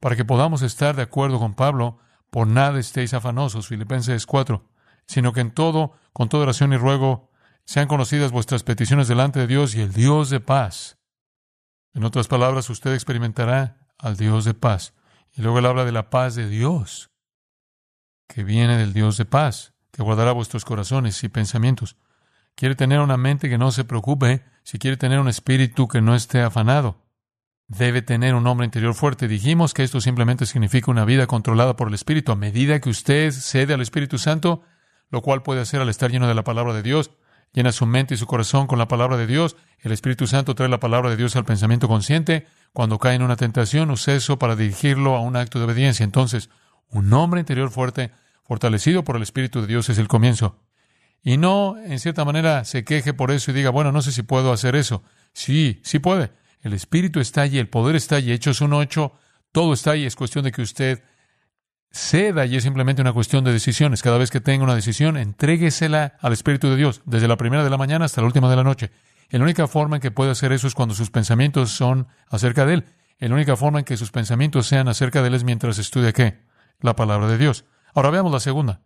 Para 0.00 0.16
que 0.16 0.24
podamos 0.24 0.62
estar 0.62 0.96
de 0.96 1.02
acuerdo 1.02 1.38
con 1.38 1.54
Pablo, 1.54 1.98
por 2.30 2.48
nada 2.48 2.80
estéis 2.80 3.14
afanosos, 3.14 3.68
Filipenses 3.68 4.26
4, 4.26 4.68
sino 5.06 5.32
que 5.32 5.40
en 5.40 5.52
todo, 5.52 5.92
con 6.12 6.28
toda 6.28 6.42
oración 6.42 6.72
y 6.72 6.76
ruego, 6.76 7.30
sean 7.64 7.88
conocidas 7.88 8.32
vuestras 8.32 8.62
peticiones 8.62 9.08
delante 9.08 9.40
de 9.40 9.46
Dios 9.46 9.74
y 9.74 9.80
el 9.80 9.92
Dios 9.92 10.30
de 10.30 10.40
paz. 10.40 10.98
En 11.94 12.04
otras 12.04 12.28
palabras, 12.28 12.68
usted 12.70 12.92
experimentará 12.92 13.78
al 13.98 14.16
Dios 14.16 14.44
de 14.44 14.54
paz. 14.54 14.94
Y 15.32 15.42
luego 15.42 15.58
él 15.58 15.66
habla 15.66 15.84
de 15.84 15.92
la 15.92 16.10
paz 16.10 16.34
de 16.34 16.48
Dios, 16.48 17.10
que 18.28 18.44
viene 18.44 18.76
del 18.76 18.92
Dios 18.92 19.16
de 19.16 19.24
paz, 19.24 19.74
que 19.90 20.02
guardará 20.02 20.32
vuestros 20.32 20.64
corazones 20.64 21.22
y 21.24 21.28
pensamientos. 21.28 21.96
Quiere 22.54 22.74
tener 22.74 23.00
una 23.00 23.16
mente 23.16 23.48
que 23.48 23.58
no 23.58 23.72
se 23.72 23.84
preocupe, 23.84 24.44
si 24.62 24.78
quiere 24.78 24.96
tener 24.96 25.18
un 25.18 25.28
espíritu 25.28 25.88
que 25.88 26.00
no 26.00 26.14
esté 26.14 26.40
afanado. 26.40 27.02
Debe 27.66 28.02
tener 28.02 28.34
un 28.34 28.46
hombre 28.46 28.66
interior 28.66 28.94
fuerte. 28.94 29.26
Dijimos 29.26 29.74
que 29.74 29.82
esto 29.82 30.00
simplemente 30.00 30.46
significa 30.46 30.90
una 30.90 31.04
vida 31.04 31.26
controlada 31.26 31.76
por 31.76 31.88
el 31.88 31.94
Espíritu. 31.94 32.30
A 32.30 32.36
medida 32.36 32.78
que 32.80 32.90
usted 32.90 33.32
cede 33.32 33.74
al 33.74 33.80
Espíritu 33.80 34.18
Santo, 34.18 34.62
lo 35.10 35.22
cual 35.22 35.42
puede 35.42 35.62
hacer 35.62 35.80
al 35.80 35.88
estar 35.88 36.10
lleno 36.10 36.28
de 36.28 36.34
la 36.34 36.44
palabra 36.44 36.74
de 36.74 36.82
Dios, 36.82 37.10
llena 37.54 37.72
su 37.72 37.86
mente 37.86 38.14
y 38.14 38.18
su 38.18 38.26
corazón 38.26 38.66
con 38.66 38.78
la 38.78 38.88
palabra 38.88 39.16
de 39.16 39.26
Dios. 39.26 39.56
El 39.78 39.92
Espíritu 39.92 40.26
Santo 40.26 40.54
trae 40.54 40.68
la 40.68 40.80
palabra 40.80 41.08
de 41.08 41.16
Dios 41.16 41.36
al 41.36 41.44
pensamiento 41.44 41.88
consciente. 41.88 42.46
Cuando 42.72 42.98
cae 42.98 43.14
en 43.14 43.22
una 43.22 43.36
tentación, 43.36 43.90
usa 43.90 44.14
eso 44.14 44.38
para 44.38 44.56
dirigirlo 44.56 45.16
a 45.16 45.20
un 45.20 45.36
acto 45.36 45.58
de 45.58 45.64
obediencia. 45.64 46.04
Entonces, 46.04 46.50
un 46.90 47.10
hombre 47.12 47.40
interior 47.40 47.70
fuerte, 47.70 48.10
fortalecido 48.44 49.04
por 49.04 49.16
el 49.16 49.22
Espíritu 49.22 49.60
de 49.60 49.68
Dios, 49.68 49.88
es 49.88 49.98
el 49.98 50.08
comienzo. 50.08 50.58
Y 51.22 51.38
no, 51.38 51.76
en 51.78 51.98
cierta 52.00 52.24
manera, 52.24 52.64
se 52.64 52.84
queje 52.84 53.14
por 53.14 53.30
eso 53.30 53.50
y 53.50 53.54
diga, 53.54 53.70
bueno, 53.70 53.92
no 53.92 54.02
sé 54.02 54.12
si 54.12 54.22
puedo 54.22 54.52
hacer 54.52 54.76
eso. 54.76 55.02
Sí, 55.32 55.80
sí 55.84 56.00
puede. 56.00 56.32
El 56.60 56.72
Espíritu 56.72 57.20
está 57.20 57.42
allí, 57.42 57.58
el 57.58 57.68
poder 57.68 57.96
está 57.96 58.16
allí, 58.16 58.32
Hechos 58.32 58.60
1.8, 58.60 59.12
todo 59.52 59.72
está 59.72 59.92
ahí. 59.92 60.04
Es 60.04 60.16
cuestión 60.16 60.44
de 60.44 60.52
que 60.52 60.62
usted 60.62 61.02
ceda 61.94 62.44
y 62.44 62.56
es 62.56 62.64
simplemente 62.64 63.02
una 63.02 63.12
cuestión 63.12 63.44
de 63.44 63.52
decisiones. 63.52 64.02
Cada 64.02 64.18
vez 64.18 64.30
que 64.30 64.40
tenga 64.40 64.64
una 64.64 64.74
decisión, 64.74 65.16
entréguesela 65.16 66.16
al 66.20 66.32
Espíritu 66.32 66.68
de 66.68 66.76
Dios, 66.76 67.02
desde 67.04 67.28
la 67.28 67.36
primera 67.36 67.62
de 67.62 67.70
la 67.70 67.78
mañana 67.78 68.04
hasta 68.04 68.20
la 68.20 68.26
última 68.26 68.50
de 68.50 68.56
la 68.56 68.64
noche. 68.64 68.90
la 69.30 69.42
única 69.42 69.66
forma 69.66 69.96
en 69.96 70.02
que 70.02 70.10
puede 70.10 70.30
hacer 70.30 70.52
eso 70.52 70.66
es 70.66 70.74
cuando 70.74 70.94
sus 70.94 71.10
pensamientos 71.10 71.70
son 71.70 72.08
acerca 72.28 72.66
de 72.66 72.74
Él. 72.74 72.84
La 73.18 73.34
única 73.34 73.56
forma 73.56 73.78
en 73.78 73.84
que 73.84 73.96
sus 73.96 74.10
pensamientos 74.10 74.66
sean 74.66 74.88
acerca 74.88 75.22
de 75.22 75.28
Él 75.28 75.34
es 75.34 75.44
mientras 75.44 75.78
estudia 75.78 76.12
qué? 76.12 76.42
La 76.80 76.96
palabra 76.96 77.28
de 77.28 77.38
Dios. 77.38 77.64
Ahora 77.94 78.10
veamos 78.10 78.32
la 78.32 78.40
segunda. 78.40 78.82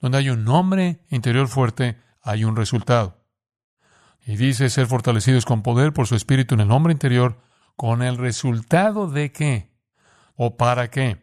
Donde 0.00 0.18
hay 0.18 0.30
un 0.30 0.46
hombre 0.48 1.00
interior 1.10 1.48
fuerte, 1.48 1.98
hay 2.20 2.44
un 2.44 2.56
resultado. 2.56 3.24
Y 4.24 4.36
dice 4.36 4.70
ser 4.70 4.86
fortalecidos 4.86 5.44
con 5.44 5.62
poder 5.62 5.92
por 5.92 6.06
su 6.06 6.14
espíritu 6.14 6.54
en 6.54 6.60
el 6.60 6.70
hombre 6.70 6.92
interior, 6.92 7.40
con 7.74 8.02
el 8.02 8.18
resultado 8.18 9.08
de 9.08 9.32
qué? 9.32 9.72
¿O 10.36 10.56
para 10.56 10.90
qué? 10.90 11.21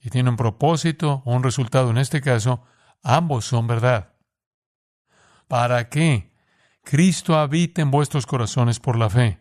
Y 0.00 0.10
tiene 0.10 0.30
un 0.30 0.36
propósito 0.36 1.22
o 1.24 1.34
un 1.34 1.42
resultado. 1.42 1.90
En 1.90 1.98
este 1.98 2.20
caso, 2.20 2.62
ambos 3.02 3.44
son 3.44 3.66
verdad. 3.66 4.14
¿Para 5.48 5.88
qué? 5.88 6.32
Cristo 6.84 7.36
habita 7.36 7.82
en 7.82 7.90
vuestros 7.90 8.26
corazones 8.26 8.80
por 8.80 8.96
la 8.96 9.10
fe. 9.10 9.40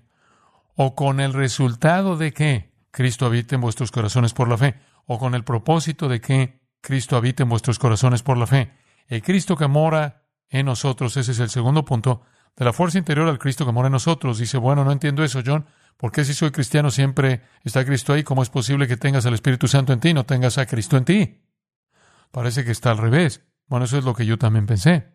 ¿O 0.75 0.95
con 0.95 1.19
el 1.19 1.33
resultado 1.33 2.17
de 2.17 2.33
qué? 2.33 2.73
Cristo 2.91 3.25
habita 3.25 3.55
en 3.55 3.61
vuestros 3.61 3.91
corazones 3.91 4.33
por 4.33 4.47
la 4.47 4.57
fe. 4.57 4.79
¿O 5.05 5.19
con 5.19 5.35
el 5.35 5.43
propósito 5.43 6.07
de 6.07 6.19
que 6.19 6.61
Cristo 6.81 7.15
habita 7.15 7.43
en 7.43 7.49
vuestros 7.49 7.79
corazones 7.79 8.23
por 8.23 8.37
la 8.37 8.47
fe? 8.47 8.73
El 9.07 9.21
Cristo 9.21 9.55
que 9.55 9.67
mora 9.67 10.23
en 10.49 10.65
nosotros, 10.65 11.15
ese 11.17 11.31
es 11.31 11.39
el 11.39 11.49
segundo 11.49 11.85
punto, 11.85 12.21
de 12.57 12.65
la 12.65 12.73
fuerza 12.73 12.97
interior 12.97 13.29
al 13.29 13.37
Cristo 13.37 13.65
que 13.65 13.71
mora 13.71 13.87
en 13.87 13.93
nosotros. 13.93 14.39
Dice, 14.39 14.57
bueno, 14.57 14.83
no 14.83 14.91
entiendo 14.91 15.23
eso, 15.23 15.41
John. 15.45 15.65
¿Por 15.95 16.11
qué 16.11 16.25
si 16.25 16.33
soy 16.33 16.51
cristiano 16.51 16.91
siempre 16.91 17.41
está 17.63 17.85
Cristo 17.85 18.13
ahí? 18.13 18.23
¿Cómo 18.23 18.43
es 18.43 18.49
posible 18.49 18.87
que 18.87 18.97
tengas 18.97 19.25
al 19.25 19.33
Espíritu 19.33 19.67
Santo 19.67 19.93
en 19.93 19.99
ti 19.99 20.09
y 20.09 20.13
no 20.13 20.25
tengas 20.25 20.57
a 20.57 20.65
Cristo 20.65 20.97
en 20.97 21.05
ti? 21.05 21.41
Parece 22.31 22.65
que 22.65 22.71
está 22.71 22.91
al 22.91 22.97
revés. 22.97 23.43
Bueno, 23.67 23.85
eso 23.85 23.97
es 23.97 24.03
lo 24.03 24.13
que 24.13 24.25
yo 24.25 24.37
también 24.37 24.65
pensé. 24.65 25.07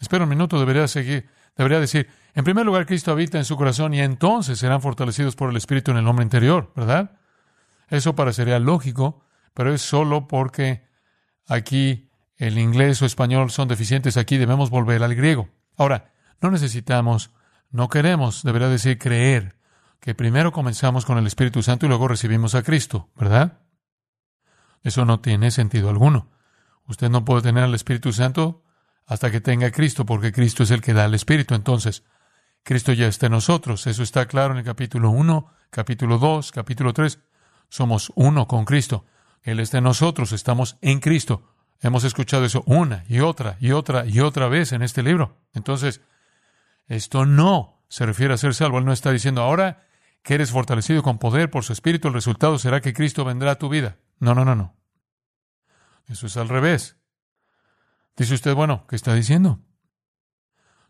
Espera 0.00 0.24
un 0.24 0.30
minuto, 0.30 0.58
debería 0.58 0.88
seguir, 0.88 1.28
debería 1.56 1.78
decir, 1.78 2.08
en 2.34 2.44
primer 2.44 2.66
lugar, 2.66 2.86
Cristo 2.86 3.12
habita 3.12 3.38
en 3.38 3.44
su 3.44 3.56
corazón 3.56 3.94
y 3.94 4.00
entonces 4.00 4.58
serán 4.58 4.82
fortalecidos 4.82 5.36
por 5.36 5.50
el 5.50 5.56
Espíritu 5.56 5.92
en 5.92 5.98
el 5.98 6.08
hombre 6.08 6.24
interior, 6.24 6.72
¿verdad? 6.74 7.18
Eso 7.88 8.16
parecería 8.16 8.58
lógico, 8.58 9.24
pero 9.54 9.72
es 9.72 9.82
solo 9.82 10.26
porque 10.26 10.84
aquí 11.46 12.10
el 12.36 12.58
inglés 12.58 13.00
o 13.02 13.06
español 13.06 13.50
son 13.50 13.68
deficientes, 13.68 14.16
aquí 14.16 14.38
debemos 14.38 14.70
volver 14.70 15.02
al 15.02 15.14
griego. 15.14 15.48
Ahora, 15.76 16.11
no 16.42 16.50
necesitamos, 16.50 17.30
no 17.70 17.88
queremos, 17.88 18.42
debería 18.42 18.68
decir 18.68 18.98
creer, 18.98 19.56
que 20.00 20.14
primero 20.14 20.52
comenzamos 20.52 21.04
con 21.04 21.16
el 21.16 21.26
Espíritu 21.26 21.62
Santo 21.62 21.86
y 21.86 21.88
luego 21.88 22.08
recibimos 22.08 22.54
a 22.54 22.62
Cristo, 22.62 23.08
¿verdad? 23.16 23.60
Eso 24.82 25.04
no 25.04 25.20
tiene 25.20 25.52
sentido 25.52 25.88
alguno. 25.88 26.28
Usted 26.86 27.08
no 27.08 27.24
puede 27.24 27.42
tener 27.42 27.62
al 27.62 27.74
Espíritu 27.74 28.12
Santo 28.12 28.64
hasta 29.06 29.30
que 29.30 29.40
tenga 29.40 29.68
a 29.68 29.70
Cristo, 29.70 30.04
porque 30.04 30.32
Cristo 30.32 30.64
es 30.64 30.72
el 30.72 30.80
que 30.80 30.92
da 30.92 31.04
el 31.04 31.14
Espíritu. 31.14 31.54
Entonces, 31.54 32.02
Cristo 32.64 32.92
ya 32.92 33.06
está 33.06 33.26
en 33.26 33.32
nosotros. 33.32 33.86
Eso 33.86 34.02
está 34.02 34.26
claro 34.26 34.54
en 34.54 34.58
el 34.58 34.64
capítulo 34.64 35.10
1, 35.10 35.46
capítulo 35.70 36.18
2, 36.18 36.50
capítulo 36.50 36.92
3. 36.92 37.20
Somos 37.68 38.12
uno 38.16 38.46
con 38.48 38.64
Cristo. 38.64 39.06
Él 39.42 39.60
está 39.60 39.78
en 39.78 39.84
nosotros, 39.84 40.32
estamos 40.32 40.76
en 40.80 41.00
Cristo. 41.00 41.48
Hemos 41.80 42.04
escuchado 42.04 42.44
eso 42.44 42.62
una 42.66 43.04
y 43.08 43.20
otra 43.20 43.56
y 43.60 43.72
otra 43.72 44.06
y 44.06 44.20
otra 44.20 44.48
vez 44.48 44.72
en 44.72 44.82
este 44.82 45.02
libro. 45.02 45.38
Entonces, 45.52 46.00
esto 46.86 47.24
no 47.26 47.84
se 47.88 48.06
refiere 48.06 48.34
a 48.34 48.38
ser 48.38 48.54
salvo. 48.54 48.78
Él 48.78 48.84
no 48.84 48.92
está 48.92 49.10
diciendo 49.10 49.42
ahora 49.42 49.86
que 50.22 50.34
eres 50.34 50.50
fortalecido 50.50 51.02
con 51.02 51.18
poder 51.18 51.50
por 51.50 51.64
su 51.64 51.72
espíritu, 51.72 52.08
el 52.08 52.14
resultado 52.14 52.58
será 52.58 52.80
que 52.80 52.92
Cristo 52.92 53.24
vendrá 53.24 53.52
a 53.52 53.58
tu 53.58 53.68
vida. 53.68 53.98
No, 54.18 54.34
no, 54.34 54.44
no, 54.44 54.54
no. 54.54 54.76
Eso 56.06 56.26
es 56.26 56.36
al 56.36 56.48
revés. 56.48 56.96
Dice 58.16 58.34
usted, 58.34 58.54
bueno, 58.54 58.86
¿qué 58.88 58.96
está 58.96 59.14
diciendo? 59.14 59.60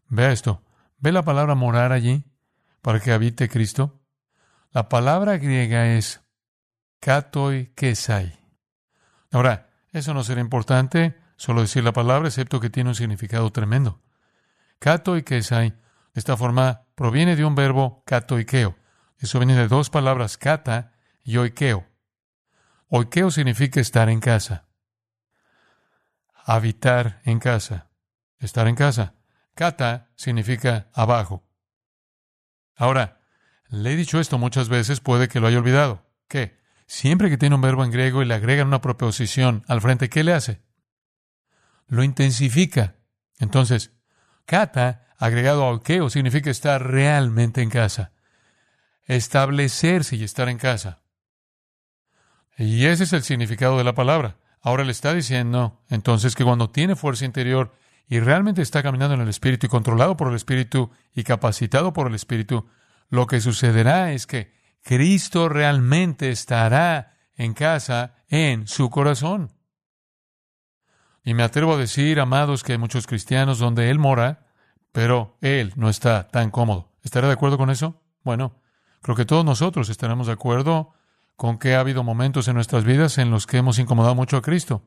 Vea 0.09 0.33
esto. 0.33 0.63
¿Ve 0.99 1.13
la 1.13 1.23
palabra 1.23 1.55
morar 1.55 1.93
allí 1.93 2.25
para 2.81 3.01
que 3.01 3.13
habite 3.13 3.49
Cristo? 3.49 4.01
La 4.71 4.89
palabra 4.89 5.39
griega 5.39 5.95
es 5.95 6.21
katoi 7.01 7.73
kesai. 7.75 8.39
Ahora, 9.31 9.71
eso 9.93 10.15
no 10.15 10.25
será 10.25 10.41
importante, 10.41 11.19
solo 11.37 11.63
decir 11.63 11.85
la 11.85 11.93
palabra, 11.93 12.29
excepto 12.29 12.61
que 12.61 12.71
tiene 12.71 12.91
un 12.91 12.95
significado 12.95 13.51
tremendo. 13.51 14.01
Katoi 14.83 15.23
kesai, 15.23 15.75
esta 16.13 16.37
forma 16.37 16.89
proviene 16.97 17.37
de 17.37 17.45
un 17.45 17.55
verbo 17.55 18.03
katoikeo. 18.05 18.77
Eso 19.17 19.39
viene 19.39 19.55
de 19.55 19.69
dos 19.69 19.91
palabras, 19.91 20.37
kata 20.37 20.93
y 21.23 21.37
oikeo. 21.37 21.87
Oikeo 22.89 23.31
significa 23.31 23.81
estar 23.81 24.09
en 24.09 24.19
casa. 24.19 24.67
Habitar 26.35 27.23
en 27.25 27.39
casa. 27.39 27.91
Estar 28.41 28.67
en 28.67 28.75
casa. 28.75 29.15
Kata 29.55 30.11
significa 30.17 30.89
abajo. 30.93 31.45
Ahora, 32.75 33.21
le 33.69 33.93
he 33.93 33.97
dicho 33.97 34.19
esto 34.19 34.37
muchas 34.37 34.69
veces, 34.69 34.99
puede 34.99 35.29
que 35.29 35.39
lo 35.39 35.47
haya 35.47 35.59
olvidado. 35.59 36.11
¿Qué? 36.27 36.59
Siempre 36.89 37.31
que 37.31 37.39
tiene 37.39 37.55
un 37.55 37.61
verbo 37.61 37.85
en 37.85 37.93
griego 37.93 38.21
y 38.21 38.25
le 38.25 38.35
agregan 38.35 38.67
una 38.67 38.81
proposición 38.81 39.63
al 39.69 39.81
frente, 39.81 40.11
¿qué 40.11 40.25
le 40.25 40.33
hace? 40.33 40.61
Lo 41.87 42.03
intensifica. 42.03 42.97
Entonces, 43.39 43.93
kata 44.45 45.07
agregado 45.19 45.65
a 45.65 45.71
oikeo 45.71 46.11
significa 46.11 46.51
estar 46.51 46.91
realmente 46.91 47.63
en 47.63 47.71
casa 47.71 48.13
establecerse 49.07 50.17
y 50.17 50.25
estar 50.25 50.49
en 50.49 50.59
casa. 50.59 51.01
Y 52.57 52.87
ese 52.87 53.05
es 53.05 53.13
el 53.13 53.23
significado 53.23 53.79
de 53.79 53.85
la 53.85 53.95
palabra. 53.95 54.37
Ahora 54.61 54.85
le 54.85 54.93
está 54.93 55.13
diciendo 55.13 55.81
entonces 55.89 56.35
que 56.35 56.45
cuando 56.45 56.71
tiene 56.71 56.97
fuerza 56.97 57.25
interior 57.25 57.75
y 58.09 58.21
realmente 58.21 58.63
está 58.63 58.83
caminando 58.83 59.15
en 59.15 59.23
el 59.23 59.29
Espíritu 59.29 59.67
y 59.67 59.71
controlado 59.71 60.17
por 60.17 60.29
el 60.29 60.35
Espíritu 60.35 60.91
y 61.15 61.25
capacitado 61.25 61.93
por 61.93 62.07
el 62.07 62.15
Espíritu, 62.15 62.67
lo 63.09 63.27
que 63.27 63.41
sucederá 63.41 64.13
es 64.13 64.27
que 64.27 64.53
Cristo 64.83 65.49
realmente 65.49 66.31
estará 66.31 67.15
en 67.35 67.55
casa 67.55 68.15
en 68.29 68.69
su 68.69 68.91
corazón. 68.91 69.53
Y 71.25 71.35
me 71.35 71.43
atrevo 71.43 71.75
a 71.75 71.79
decir, 71.79 72.21
amados, 72.21 72.63
que 72.63 72.73
hay 72.73 72.79
muchos 72.79 73.07
cristianos 73.07 73.59
donde 73.59 73.91
Él 73.91 73.99
mora, 73.99 74.47
pero 74.93 75.37
Él 75.41 75.73
no 75.77 75.89
está 75.89 76.29
tan 76.29 76.51
cómodo. 76.51 76.93
¿Estará 77.03 77.29
de 77.29 77.35
acuerdo 77.35 77.59
con 77.59 77.71
eso? 77.71 78.01
Bueno, 78.25 78.63
Creo 79.03 79.17
que 79.17 79.25
todos 79.25 79.45
nosotros 79.45 79.91
estaremos 79.91 80.29
de 80.29 80.35
acuerdo 80.35 80.95
con 81.37 81.59
que 81.59 81.75
ha 81.75 81.81
habido 81.81 82.05
momentos 82.05 82.47
en 82.47 82.55
nuestras 82.55 82.85
vidas 82.85 83.19
en 83.19 83.31
los 83.31 83.47
que 83.47 83.59
hemos 83.59 83.81
incomodado 83.81 84.15
mucho 84.15 84.37
a 84.37 84.43
Cristo. 84.43 84.85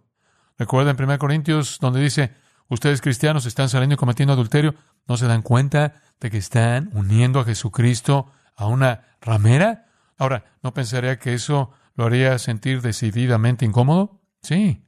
Recuerda 0.58 0.91
en 0.91 1.04
1 1.04 1.19
Corintios 1.19 1.80
donde 1.82 2.00
dice, 2.00 2.34
ustedes 2.69 3.02
cristianos 3.02 3.45
están 3.45 3.67
saliendo 3.67 3.95
y 3.95 3.98
cometiendo 3.98 4.32
adulterio, 4.32 4.74
¿no 5.06 5.17
se 5.17 5.28
dan 5.28 5.41
cuenta 5.41 6.02
de 6.21 6.32
que 6.32 6.38
están 6.38 6.89
uniendo 6.93 7.41
a 7.41 7.43
Jesucristo 7.43 8.32
a 8.56 8.67
una 8.67 9.17
ramera? 9.19 9.88
Ahora, 10.17 10.45
¿no 10.63 10.74
pensaría 10.74 11.19
que 11.19 11.34
eso 11.34 11.71
lo 11.95 12.06
haría 12.06 12.39
sentir 12.39 12.82
decididamente 12.82 13.65
incómodo? 13.65 14.21
Sí. 14.41 14.82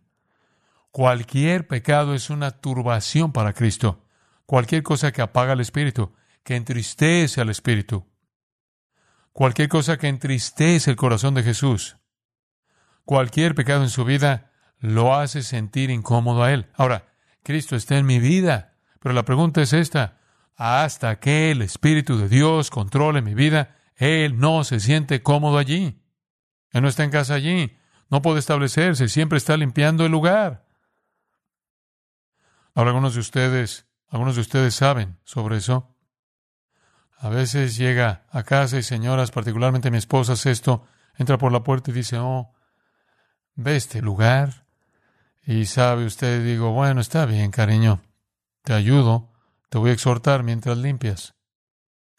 Cualquier 0.97 1.67
pecado 1.67 2.15
es 2.15 2.31
una 2.31 2.49
turbación 2.49 3.31
para 3.31 3.53
Cristo. 3.53 4.03
Cualquier 4.47 4.81
cosa 4.81 5.11
que 5.11 5.21
apaga 5.21 5.53
el 5.53 5.59
espíritu, 5.59 6.11
que 6.43 6.55
entristece 6.55 7.39
al 7.39 7.51
espíritu, 7.51 8.07
cualquier 9.31 9.69
cosa 9.69 9.97
que 9.97 10.07
entristece 10.07 10.89
el 10.89 10.95
corazón 10.95 11.35
de 11.35 11.43
Jesús, 11.43 11.97
cualquier 13.05 13.53
pecado 13.53 13.83
en 13.83 13.91
su 13.91 14.05
vida, 14.05 14.49
lo 14.79 15.13
hace 15.13 15.43
sentir 15.43 15.91
incómodo 15.91 16.41
a 16.41 16.51
Él. 16.51 16.65
Ahora, 16.73 17.13
Cristo 17.43 17.75
está 17.75 17.99
en 17.99 18.07
mi 18.07 18.17
vida, 18.17 18.73
pero 18.99 19.13
la 19.13 19.23
pregunta 19.23 19.61
es 19.61 19.73
esta, 19.73 20.17
hasta 20.55 21.19
que 21.19 21.51
el 21.51 21.61
Espíritu 21.61 22.17
de 22.17 22.27
Dios 22.27 22.71
controle 22.71 23.21
mi 23.21 23.35
vida, 23.35 23.75
Él 23.97 24.39
no 24.39 24.63
se 24.63 24.79
siente 24.79 25.21
cómodo 25.21 25.59
allí. 25.59 26.01
Él 26.71 26.81
no 26.81 26.87
está 26.87 27.03
en 27.03 27.11
casa 27.11 27.35
allí, 27.35 27.77
no 28.09 28.23
puede 28.23 28.39
establecerse, 28.39 29.07
siempre 29.09 29.37
está 29.37 29.57
limpiando 29.57 30.03
el 30.03 30.11
lugar. 30.11 30.65
Ahora 32.77 32.91
algunos 32.91 33.15
de 33.15 33.21
ustedes, 33.21 33.87
algunos 34.07 34.35
de 34.35 34.41
ustedes 34.41 34.75
saben 34.75 35.17
sobre 35.23 35.57
eso. 35.57 35.95
A 37.17 37.27
veces 37.27 37.75
llega 37.75 38.27
a 38.29 38.43
casa 38.43 38.77
y 38.77 38.83
señoras, 38.83 39.31
particularmente 39.31 39.89
mi 39.89 39.97
esposa, 39.97 40.33
esto, 40.47 40.85
entra 41.15 41.39
por 41.39 41.51
la 41.51 41.63
puerta 41.63 41.89
y 41.89 41.95
dice, 41.95 42.19
oh, 42.19 42.53
ve 43.55 43.77
este 43.77 43.99
lugar. 44.03 44.67
Y 45.43 45.65
sabe 45.65 46.05
usted, 46.05 46.45
digo, 46.45 46.71
bueno, 46.71 47.01
está 47.01 47.25
bien, 47.25 47.49
cariño, 47.49 48.03
te 48.61 48.73
ayudo, 48.73 49.31
te 49.69 49.79
voy 49.79 49.89
a 49.89 49.93
exhortar 49.93 50.43
mientras 50.43 50.77
limpias. 50.77 51.33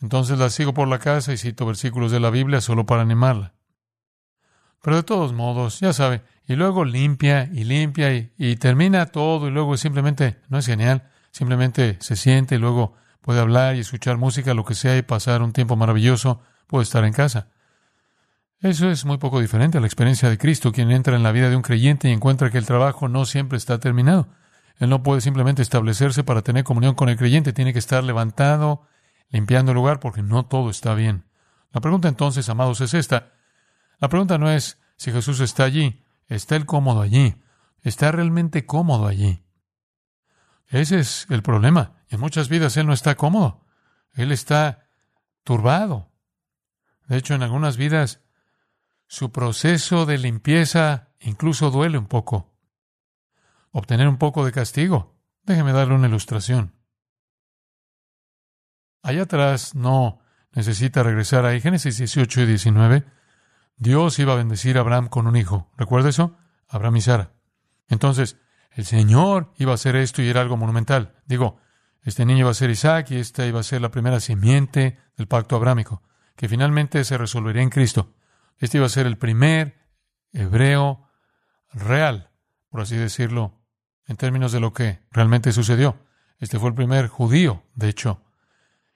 Entonces 0.00 0.40
la 0.40 0.50
sigo 0.50 0.74
por 0.74 0.88
la 0.88 0.98
casa 0.98 1.32
y 1.32 1.36
cito 1.36 1.66
versículos 1.66 2.10
de 2.10 2.18
la 2.18 2.30
Biblia 2.30 2.60
solo 2.60 2.84
para 2.84 3.02
animarla. 3.02 3.54
Pero 4.82 4.96
de 4.96 5.04
todos 5.04 5.32
modos, 5.32 5.78
ya 5.78 5.92
sabe, 5.92 6.24
y 6.48 6.56
luego 6.56 6.86
limpia 6.86 7.48
y 7.52 7.64
limpia 7.64 8.30
y, 8.36 8.56
termina 8.56 9.06
todo 9.06 9.46
y 9.48 9.50
luego 9.50 9.76
simplemente, 9.76 10.40
no 10.48 10.58
es 10.58 10.64
genial, 10.66 11.10
simplemente 11.30 11.98
se 12.00 12.16
siente 12.16 12.54
y 12.54 12.58
luego 12.58 12.94
puede 13.20 13.40
hablar 13.40 13.76
y 13.76 13.80
escuchar 13.80 14.16
música, 14.16 14.54
lo 14.54 14.64
que 14.64 14.74
sea, 14.74 14.96
y 14.96 15.02
pasar 15.02 15.42
un 15.42 15.52
tiempo 15.52 15.76
maravilloso, 15.76 16.40
puede 16.66 16.84
estar 16.84 17.04
en 17.04 17.12
casa. 17.12 17.48
Eso 18.60 18.90
es 18.90 19.04
muy 19.04 19.18
poco 19.18 19.40
diferente 19.40 19.76
a 19.76 19.82
la 19.82 19.86
experiencia 19.86 20.30
de 20.30 20.38
Cristo, 20.38 20.72
quien 20.72 20.90
entra 20.90 21.14
en 21.14 21.22
la 21.22 21.32
vida 21.32 21.50
de 21.50 21.54
un 21.54 21.62
creyente 21.62 22.08
y 22.08 22.12
encuentra 22.12 22.50
que 22.50 22.58
el 22.58 22.64
trabajo 22.64 23.08
no 23.08 23.26
siempre 23.26 23.58
está 23.58 23.78
terminado. 23.78 24.28
Él 24.78 24.88
no 24.88 25.02
puede 25.02 25.20
simplemente 25.20 25.60
establecerse 25.60 26.24
para 26.24 26.40
tener 26.40 26.64
comunión 26.64 26.94
con 26.94 27.10
el 27.10 27.18
creyente, 27.18 27.52
tiene 27.52 27.74
que 27.74 27.78
estar 27.78 28.02
levantado, 28.02 28.86
limpiando 29.28 29.72
el 29.72 29.76
lugar, 29.76 30.00
porque 30.00 30.22
no 30.22 30.46
todo 30.46 30.70
está 30.70 30.94
bien. 30.94 31.24
La 31.72 31.82
pregunta 31.82 32.08
entonces, 32.08 32.48
amados, 32.48 32.80
es 32.80 32.94
esta. 32.94 33.32
La 34.00 34.08
pregunta 34.08 34.38
no 34.38 34.50
es 34.50 34.80
si 34.96 35.12
Jesús 35.12 35.40
está 35.40 35.64
allí, 35.64 36.02
está 36.28 36.56
Él 36.56 36.66
cómodo 36.66 37.00
allí, 37.00 37.36
está 37.82 38.12
realmente 38.12 38.66
cómodo 38.66 39.06
allí. 39.06 39.42
Ese 40.66 41.00
es 41.00 41.26
el 41.30 41.42
problema. 41.42 42.02
En 42.08 42.20
muchas 42.20 42.48
vidas 42.48 42.76
Él 42.76 42.86
no 42.86 42.92
está 42.92 43.16
cómodo, 43.16 43.64
Él 44.14 44.32
está 44.32 44.88
turbado. 45.44 46.12
De 47.06 47.16
hecho, 47.16 47.34
en 47.34 47.42
algunas 47.42 47.76
vidas 47.76 48.20
su 49.06 49.32
proceso 49.32 50.04
de 50.04 50.18
limpieza 50.18 51.08
incluso 51.20 51.70
duele 51.70 51.98
un 51.98 52.06
poco. 52.06 52.54
Obtener 53.70 54.08
un 54.08 54.18
poco 54.18 54.44
de 54.44 54.52
castigo. 54.52 55.16
Déjeme 55.42 55.72
darle 55.72 55.94
una 55.94 56.08
ilustración. 56.08 56.74
Allá 59.02 59.22
atrás 59.22 59.74
no 59.74 60.20
necesita 60.52 61.02
regresar 61.02 61.46
ahí. 61.46 61.60
Génesis 61.60 61.96
18 61.96 62.42
y 62.42 62.46
19. 62.46 63.04
Dios 63.78 64.18
iba 64.18 64.32
a 64.32 64.36
bendecir 64.36 64.76
a 64.76 64.80
Abraham 64.80 65.08
con 65.08 65.26
un 65.26 65.36
hijo. 65.36 65.70
¿Recuerda 65.76 66.08
eso? 66.08 66.36
Abraham 66.68 66.96
y 66.96 67.00
Sara. 67.00 67.32
Entonces, 67.88 68.36
el 68.72 68.84
Señor 68.84 69.52
iba 69.56 69.72
a 69.72 69.76
hacer 69.76 69.96
esto 69.96 70.22
y 70.22 70.28
era 70.28 70.40
algo 70.40 70.56
monumental. 70.56 71.14
Digo, 71.26 71.58
este 72.02 72.24
niño 72.24 72.40
iba 72.40 72.50
a 72.50 72.54
ser 72.54 72.70
Isaac 72.70 73.10
y 73.10 73.16
esta 73.16 73.46
iba 73.46 73.60
a 73.60 73.64
ser 73.64 73.80
la 73.80 73.90
primera 73.90 74.20
simiente 74.20 74.98
del 75.16 75.26
pacto 75.26 75.56
abrámico, 75.56 76.02
que 76.36 76.48
finalmente 76.48 77.04
se 77.04 77.18
resolvería 77.18 77.62
en 77.62 77.70
Cristo. 77.70 78.14
Este 78.58 78.78
iba 78.78 78.86
a 78.86 78.90
ser 78.90 79.06
el 79.06 79.18
primer 79.18 79.78
hebreo 80.32 81.08
real, 81.72 82.30
por 82.68 82.80
así 82.80 82.96
decirlo, 82.96 83.60
en 84.06 84.16
términos 84.16 84.52
de 84.52 84.60
lo 84.60 84.72
que 84.72 85.00
realmente 85.10 85.52
sucedió. 85.52 86.04
Este 86.38 86.58
fue 86.58 86.70
el 86.70 86.74
primer 86.74 87.08
judío, 87.08 87.62
de 87.74 87.88
hecho, 87.88 88.22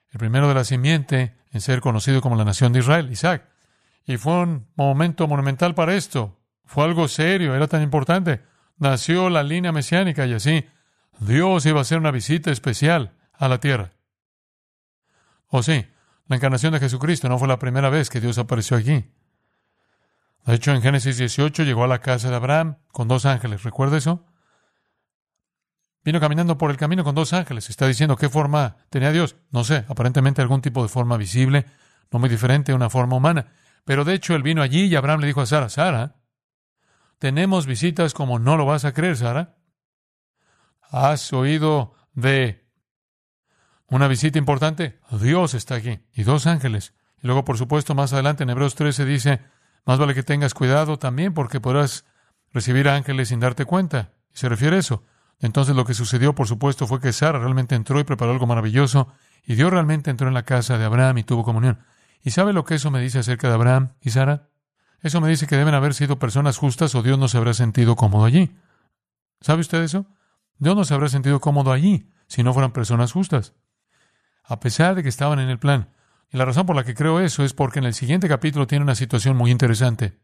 el 0.09 0.19
primero 0.19 0.47
de 0.47 0.53
la 0.53 0.63
simiente 0.63 1.35
en 1.51 1.61
ser 1.61 1.81
conocido 1.81 2.21
como 2.21 2.35
la 2.35 2.45
nación 2.45 2.73
de 2.73 2.79
Israel, 2.79 3.11
Isaac. 3.11 3.52
Y 4.05 4.17
fue 4.17 4.33
un 4.41 4.67
momento 4.75 5.27
monumental 5.27 5.75
para 5.75 5.95
esto. 5.95 6.39
Fue 6.65 6.83
algo 6.83 7.07
serio, 7.07 7.55
era 7.55 7.67
tan 7.67 7.81
importante. 7.81 8.41
Nació 8.77 9.29
la 9.29 9.43
línea 9.43 9.71
mesiánica 9.71 10.25
y 10.25 10.33
así 10.33 10.65
Dios 11.19 11.65
iba 11.65 11.79
a 11.79 11.81
hacer 11.83 11.99
una 11.99 12.11
visita 12.11 12.51
especial 12.51 13.13
a 13.33 13.47
la 13.47 13.59
tierra. 13.59 13.91
O 15.47 15.59
oh, 15.59 15.63
sí, 15.63 15.85
la 16.27 16.35
encarnación 16.35 16.73
de 16.73 16.79
Jesucristo 16.79 17.29
no 17.29 17.37
fue 17.37 17.47
la 17.47 17.59
primera 17.59 17.89
vez 17.89 18.09
que 18.09 18.19
Dios 18.19 18.37
apareció 18.37 18.77
aquí. 18.77 19.05
De 20.45 20.55
hecho, 20.55 20.71
en 20.71 20.81
Génesis 20.81 21.17
18 21.17 21.63
llegó 21.63 21.83
a 21.83 21.87
la 21.87 21.99
casa 21.99 22.29
de 22.29 22.35
Abraham 22.35 22.77
con 22.91 23.07
dos 23.07 23.25
ángeles. 23.25 23.63
¿Recuerda 23.63 23.97
eso? 23.97 24.25
Vino 26.03 26.19
caminando 26.19 26.57
por 26.57 26.69
el 26.69 26.77
camino 26.77 27.03
con 27.03 27.15
dos 27.15 27.31
ángeles. 27.31 27.69
Está 27.69 27.87
diciendo 27.87 28.17
qué 28.17 28.27
forma 28.27 28.75
tenía 28.89 29.11
Dios. 29.11 29.37
No 29.51 29.63
sé, 29.63 29.85
aparentemente 29.87 30.41
algún 30.41 30.61
tipo 30.61 30.81
de 30.81 30.89
forma 30.89 31.15
visible, 31.15 31.65
no 32.11 32.19
muy 32.19 32.27
diferente 32.27 32.73
a 32.73 32.75
una 32.75 32.89
forma 32.89 33.15
humana. 33.15 33.53
Pero 33.85 34.05
de 34.05 34.13
hecho 34.13 34.35
él 34.35 34.43
vino 34.43 34.61
allí 34.61 34.85
y 34.85 34.95
Abraham 34.95 35.21
le 35.21 35.27
dijo 35.27 35.41
a 35.41 35.45
Sara, 35.45 35.69
Sara, 35.69 36.15
tenemos 37.19 37.65
visitas 37.65 38.13
como 38.13 38.39
no 38.39 38.57
lo 38.57 38.65
vas 38.65 38.85
a 38.85 38.93
creer, 38.93 39.17
Sara. 39.17 39.55
¿Has 40.89 41.33
oído 41.33 41.95
de 42.13 42.67
una 43.87 44.07
visita 44.07 44.37
importante? 44.37 44.99
Dios 45.11 45.53
está 45.53 45.75
aquí 45.75 45.99
y 46.13 46.23
dos 46.23 46.47
ángeles. 46.47 46.93
Y 47.21 47.27
luego, 47.27 47.45
por 47.45 47.57
supuesto, 47.57 47.95
más 47.95 48.13
adelante 48.13 48.43
en 48.43 48.49
Hebreos 48.49 48.75
13 48.75 49.05
dice, 49.05 49.41
más 49.85 49.99
vale 49.99 50.13
que 50.13 50.23
tengas 50.23 50.53
cuidado 50.53 50.97
también 50.99 51.33
porque 51.33 51.59
podrás 51.59 52.05
recibir 52.53 52.87
ángeles 52.89 53.29
sin 53.29 53.39
darte 53.39 53.65
cuenta. 53.65 54.11
Y 54.33 54.37
se 54.37 54.49
refiere 54.49 54.77
a 54.77 54.79
eso. 54.79 55.03
Entonces 55.39 55.75
lo 55.75 55.85
que 55.85 55.93
sucedió, 55.93 56.35
por 56.35 56.47
supuesto, 56.47 56.87
fue 56.87 57.01
que 57.01 57.11
Sara 57.11 57.39
realmente 57.39 57.75
entró 57.75 57.99
y 57.99 58.03
preparó 58.03 58.31
algo 58.31 58.47
maravilloso 58.47 59.13
y 59.45 59.55
Dios 59.55 59.71
realmente 59.71 60.09
entró 60.09 60.27
en 60.27 60.33
la 60.33 60.43
casa 60.43 60.77
de 60.77 60.85
Abraham 60.85 61.17
y 61.17 61.23
tuvo 61.23 61.43
comunión. 61.43 61.79
¿Y 62.23 62.31
sabe 62.31 62.53
lo 62.53 62.63
que 62.63 62.75
eso 62.75 62.89
me 62.89 63.01
dice 63.01 63.19
acerca 63.19 63.49
de 63.49 63.53
Abraham 63.53 63.93
y 64.01 64.11
Sara? 64.11 64.49
Eso 65.01 65.19
me 65.19 65.27
dice 65.29 65.45
que 65.45 65.57
deben 65.57 65.73
haber 65.73 65.93
sido 65.93 66.17
personas 66.17 66.57
justas 66.57 66.95
o 66.95 67.03
Dios 67.03 67.19
no 67.19 67.27
se 67.27 67.37
habrá 67.37 67.53
sentido 67.53 67.97
cómodo 67.97 68.23
allí. 68.23 68.55
¿Sabe 69.41 69.59
usted 69.59 69.83
eso? 69.83 70.05
Dios 70.57 70.75
no 70.75 70.85
se 70.85 70.93
habrá 70.93 71.09
sentido 71.09 71.41
cómodo 71.41 71.73
allí 71.73 72.09
si 72.27 72.41
no 72.41 72.53
fueran 72.53 72.71
personas 72.71 73.11
justas. 73.11 73.53
A 74.45 74.61
pesar 74.61 74.95
de 74.95 75.03
que 75.03 75.09
estaban 75.09 75.39
en 75.39 75.49
el 75.49 75.59
plan. 75.59 75.89
Y 76.31 76.37
la 76.37 76.45
razón 76.45 76.65
por 76.65 76.77
la 76.77 76.85
que 76.85 76.95
creo 76.95 77.19
eso 77.19 77.43
es 77.43 77.53
porque 77.53 77.79
en 77.79 77.85
el 77.85 77.93
siguiente 77.93 78.29
capítulo 78.29 78.65
tiene 78.65 78.83
una 78.83 78.95
situación 78.95 79.35
muy 79.35 79.51
interesante. 79.51 80.19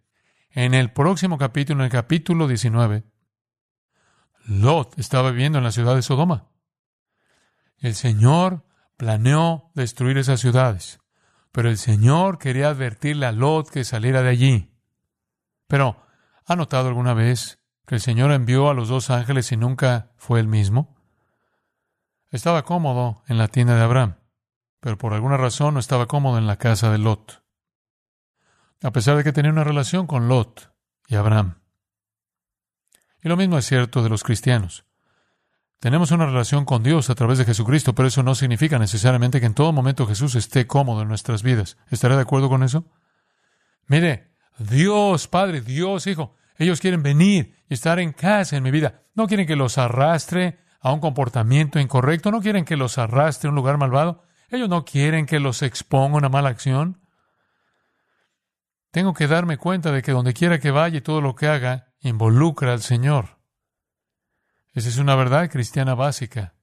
En 0.52 0.74
el 0.74 0.94
próximo 0.94 1.38
capítulo, 1.38 1.82
en 1.82 1.86
el 1.86 1.92
capítulo 1.92 2.48
19, 2.48 3.04
Lot 4.46 4.98
estaba 4.98 5.32
viviendo 5.32 5.58
en 5.58 5.66
la 5.66 5.72
ciudad 5.72 5.96
de 5.96 6.02
Sodoma. 6.02 6.48
El 7.78 7.94
Señor 7.94 8.66
planeó 8.98 9.72
destruir 9.76 10.18
esas 10.18 10.40
ciudades, 10.40 10.99
pero 11.60 11.72
el 11.72 11.78
Señor 11.78 12.40
quería 12.40 12.70
advertirle 12.70 13.26
a 13.26 13.34
Lot 13.34 13.70
que 13.70 13.84
saliera 13.84 14.22
de 14.22 14.30
allí. 14.30 14.72
Pero, 15.68 16.02
¿ha 16.46 16.56
notado 16.56 16.88
alguna 16.88 17.14
vez 17.14 17.60
que 17.86 17.96
el 17.96 18.02
Señor 18.02 18.32
envió 18.32 18.70
a 18.70 18.74
los 18.74 18.88
dos 18.88 19.10
ángeles 19.10 19.52
y 19.52 19.58
nunca 19.58 20.14
fue 20.16 20.40
el 20.40 20.48
mismo? 20.48 20.96
Estaba 22.30 22.64
cómodo 22.64 23.24
en 23.28 23.38
la 23.38 23.50
tienda 23.50 23.76
de 23.76 23.82
Abraham, 23.82 24.16
pero 24.80 24.98
por 24.98 25.14
alguna 25.14 25.36
razón 25.36 25.74
no 25.74 25.82
estaba 25.82 26.06
cómodo 26.06 26.38
en 26.38 26.48
la 26.48 26.56
casa 26.56 26.94
de 26.94 26.98
Lot, 26.98 27.44
a 28.82 28.92
pesar 28.92 29.18
de 29.18 29.26
que 29.26 29.34
tenía 29.34 29.52
una 29.52 29.66
relación 29.66 30.08
con 30.08 30.30
Lot 30.30 30.74
y 31.10 31.16
Abraham. 31.16 31.60
Y 33.22 33.28
lo 33.28 33.36
mismo 33.36 33.58
es 33.58 33.66
cierto 33.66 34.02
de 34.02 34.08
los 34.08 34.24
cristianos. 34.24 34.86
Tenemos 35.80 36.12
una 36.12 36.26
relación 36.26 36.66
con 36.66 36.84
Dios 36.84 37.10
a 37.10 37.16
través 37.16 37.38
de 37.38 37.46
Jesucristo, 37.46 37.96
pero 37.96 38.10
eso 38.10 38.22
no 38.22 38.36
significa 38.36 38.78
necesariamente 38.78 39.40
que 39.40 39.46
en 39.46 39.54
todo 39.54 39.72
momento 39.72 40.06
Jesús 40.06 40.36
esté 40.36 40.68
cómodo 40.68 41.04
en 41.04 41.08
nuestras 41.08 41.42
vidas. 41.42 41.78
¿Estará 41.90 42.18
de 42.18 42.24
acuerdo 42.24 42.50
con 42.50 42.64
eso? 42.64 42.86
Mire, 43.88 44.34
Dios 44.58 45.30
Padre, 45.30 45.62
Dios 45.62 46.06
Hijo, 46.06 46.36
ellos 46.58 46.82
quieren 46.82 47.02
venir 47.02 47.56
y 47.70 47.74
estar 47.74 47.98
en 48.00 48.12
casa 48.12 48.58
en 48.58 48.64
mi 48.64 48.72
vida. 48.72 49.06
No 49.16 49.28
quieren 49.28 49.48
que 49.48 49.56
los 49.56 49.78
arrastre 49.78 50.60
a 50.82 50.92
un 50.92 51.00
comportamiento 51.00 51.80
incorrecto, 51.80 52.30
no 52.30 52.42
quieren 52.42 52.66
que 52.66 52.76
los 52.76 52.98
arrastre 52.98 53.48
a 53.48 53.52
un 53.52 53.56
lugar 53.56 53.78
malvado. 53.78 54.24
Ellos 54.50 54.68
no 54.68 54.84
quieren 54.84 55.26
que 55.26 55.40
los 55.40 55.62
exponga 55.62 56.16
a 56.16 56.18
una 56.18 56.30
mala 56.30 56.50
acción. 56.50 57.02
Tengo 58.92 59.14
que 59.14 59.28
darme 59.28 59.58
cuenta 59.58 59.94
de 59.94 60.02
que 60.02 60.12
donde 60.12 60.34
quiera 60.34 60.60
que 60.60 60.72
vaya 60.72 60.98
y 60.98 61.02
todo 61.02 61.22
lo 61.22 61.36
que 61.36 61.48
haga, 61.48 61.94
involucra 62.02 62.74
al 62.74 62.82
Señor. 62.82 63.39
Esa 64.74 64.90
es 64.90 64.98
una 64.98 65.16
verdad 65.16 65.50
cristiana 65.50 65.96
básica. 65.96 66.54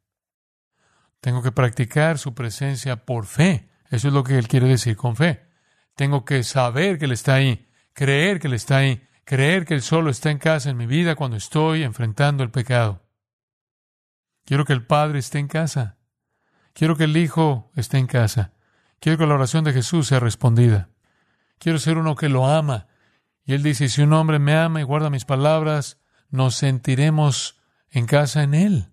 Tengo 1.21 1.42
que 1.42 1.53
practicar 1.53 2.19
su 2.19 2.35
presencia 2.35 3.05
por 3.05 3.27
fe. 3.27 3.69
Eso 3.90 4.09
es 4.09 4.14
lo 4.14 4.25
que 4.25 4.38
Él 4.38 4.49
quiere 4.49 4.69
decir 4.69 4.97
con 4.97 5.16
fe. 5.16 5.47
Tengo 5.95 6.25
que 6.25 6.42
saber 6.42 6.99
que 6.99 7.07
Él 7.07 7.12
está 7.12 7.35
ahí, 7.35 7.69
creer 7.92 8.38
que 8.38 8.49
Él 8.49 8.55
está 8.55 8.79
ahí, 8.79 9.07
creer 9.25 9.64
que 9.64 9.75
Él 9.75 9.83
solo 9.83 10.11
está 10.11 10.31
en 10.31 10.38
casa 10.38 10.71
en 10.71 10.77
mi 10.77 10.87
vida 10.87 11.14
cuando 11.14 11.37
estoy 11.37 11.83
enfrentando 11.83 12.42
el 12.42 12.51
pecado. 12.51 13.03
Quiero 14.45 14.64
que 14.64 14.73
el 14.73 14.87
Padre 14.87 15.19
esté 15.19 15.38
en 15.38 15.49
casa. 15.49 15.99
Quiero 16.73 16.97
que 16.97 17.05
el 17.05 17.16
Hijo 17.16 17.71
esté 17.75 17.99
en 17.99 18.07
casa. 18.07 18.53
Quiero 19.01 19.19
que 19.19 19.27
la 19.27 19.35
oración 19.35 19.64
de 19.64 19.73
Jesús 19.73 20.07
sea 20.09 20.21
respondida. 20.21 20.90
Quiero 21.59 21.79
ser 21.79 21.99
uno 21.99 22.14
que 22.14 22.29
lo 22.29 22.47
ama 22.47 22.87
y 23.47 23.55
él 23.55 23.62
dice, 23.62 23.88
si 23.88 24.03
un 24.03 24.12
hombre 24.12 24.40
me 24.40 24.57
ama 24.57 24.81
y 24.81 24.85
guarda 24.85 25.09
mis 25.09 25.25
palabras, 25.25 26.01
nos 26.31 26.57
sentiremos 26.57 27.56
en 27.96 28.04
casa 28.04 28.42
en 28.42 28.52
él. 28.52 28.88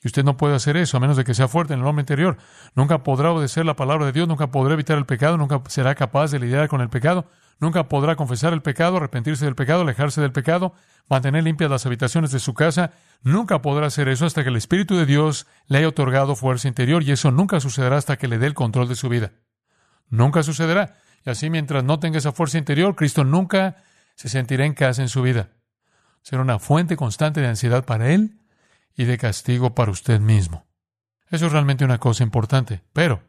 Y 0.00 0.06
usted 0.06 0.22
no 0.22 0.36
puede 0.36 0.54
hacer 0.54 0.76
eso 0.76 0.96
a 0.96 1.00
menos 1.00 1.16
de 1.16 1.24
que 1.24 1.34
sea 1.34 1.48
fuerte 1.48 1.74
en 1.74 1.80
el 1.80 1.86
hombre 1.86 2.02
interior. 2.02 2.36
Nunca 2.76 3.02
podrá 3.02 3.32
obedecer 3.32 3.66
la 3.66 3.74
palabra 3.74 4.06
de 4.06 4.12
Dios, 4.12 4.28
nunca 4.28 4.52
podrá 4.52 4.74
evitar 4.74 4.96
el 4.96 5.06
pecado, 5.06 5.36
nunca 5.36 5.60
será 5.66 5.96
capaz 5.96 6.30
de 6.30 6.38
lidiar 6.38 6.68
con 6.68 6.80
el 6.80 6.88
pecado, 6.88 7.26
nunca 7.58 7.88
podrá 7.88 8.14
confesar 8.14 8.52
el 8.52 8.62
pecado, 8.62 8.98
arrepentirse 8.98 9.44
del 9.44 9.56
pecado, 9.56 9.82
alejarse 9.82 10.20
del 10.20 10.30
pecado, 10.30 10.72
mantener 11.08 11.42
limpias 11.42 11.68
las 11.68 11.84
habitaciones 11.84 12.30
de 12.30 12.38
su 12.38 12.54
casa. 12.54 12.92
Nunca 13.22 13.60
podrá 13.60 13.88
hacer 13.88 14.08
eso 14.08 14.24
hasta 14.24 14.44
que 14.44 14.50
el 14.50 14.56
Espíritu 14.56 14.96
de 14.96 15.04
Dios 15.04 15.48
le 15.66 15.78
haya 15.78 15.88
otorgado 15.88 16.36
fuerza 16.36 16.68
interior 16.68 17.02
y 17.02 17.10
eso 17.10 17.32
nunca 17.32 17.58
sucederá 17.58 17.96
hasta 17.96 18.18
que 18.18 18.28
le 18.28 18.38
dé 18.38 18.46
el 18.46 18.54
control 18.54 18.86
de 18.86 18.94
su 18.94 19.08
vida. 19.08 19.32
Nunca 20.10 20.44
sucederá. 20.44 20.94
Y 21.26 21.30
así 21.30 21.50
mientras 21.50 21.82
no 21.82 21.98
tenga 21.98 22.18
esa 22.18 22.30
fuerza 22.30 22.56
interior, 22.56 22.94
Cristo 22.94 23.24
nunca 23.24 23.78
se 24.14 24.28
sentirá 24.28 24.64
en 24.64 24.74
casa 24.74 25.02
en 25.02 25.08
su 25.08 25.22
vida. 25.22 25.48
Será 26.22 26.42
una 26.42 26.58
fuente 26.58 26.96
constante 26.96 27.40
de 27.40 27.48
ansiedad 27.48 27.84
para 27.84 28.12
Él 28.12 28.38
y 28.94 29.04
de 29.04 29.18
castigo 29.18 29.74
para 29.74 29.90
usted 29.90 30.20
mismo. 30.20 30.66
Eso 31.30 31.46
es 31.46 31.52
realmente 31.52 31.84
una 31.84 31.98
cosa 31.98 32.22
importante. 32.22 32.82
Pero 32.92 33.22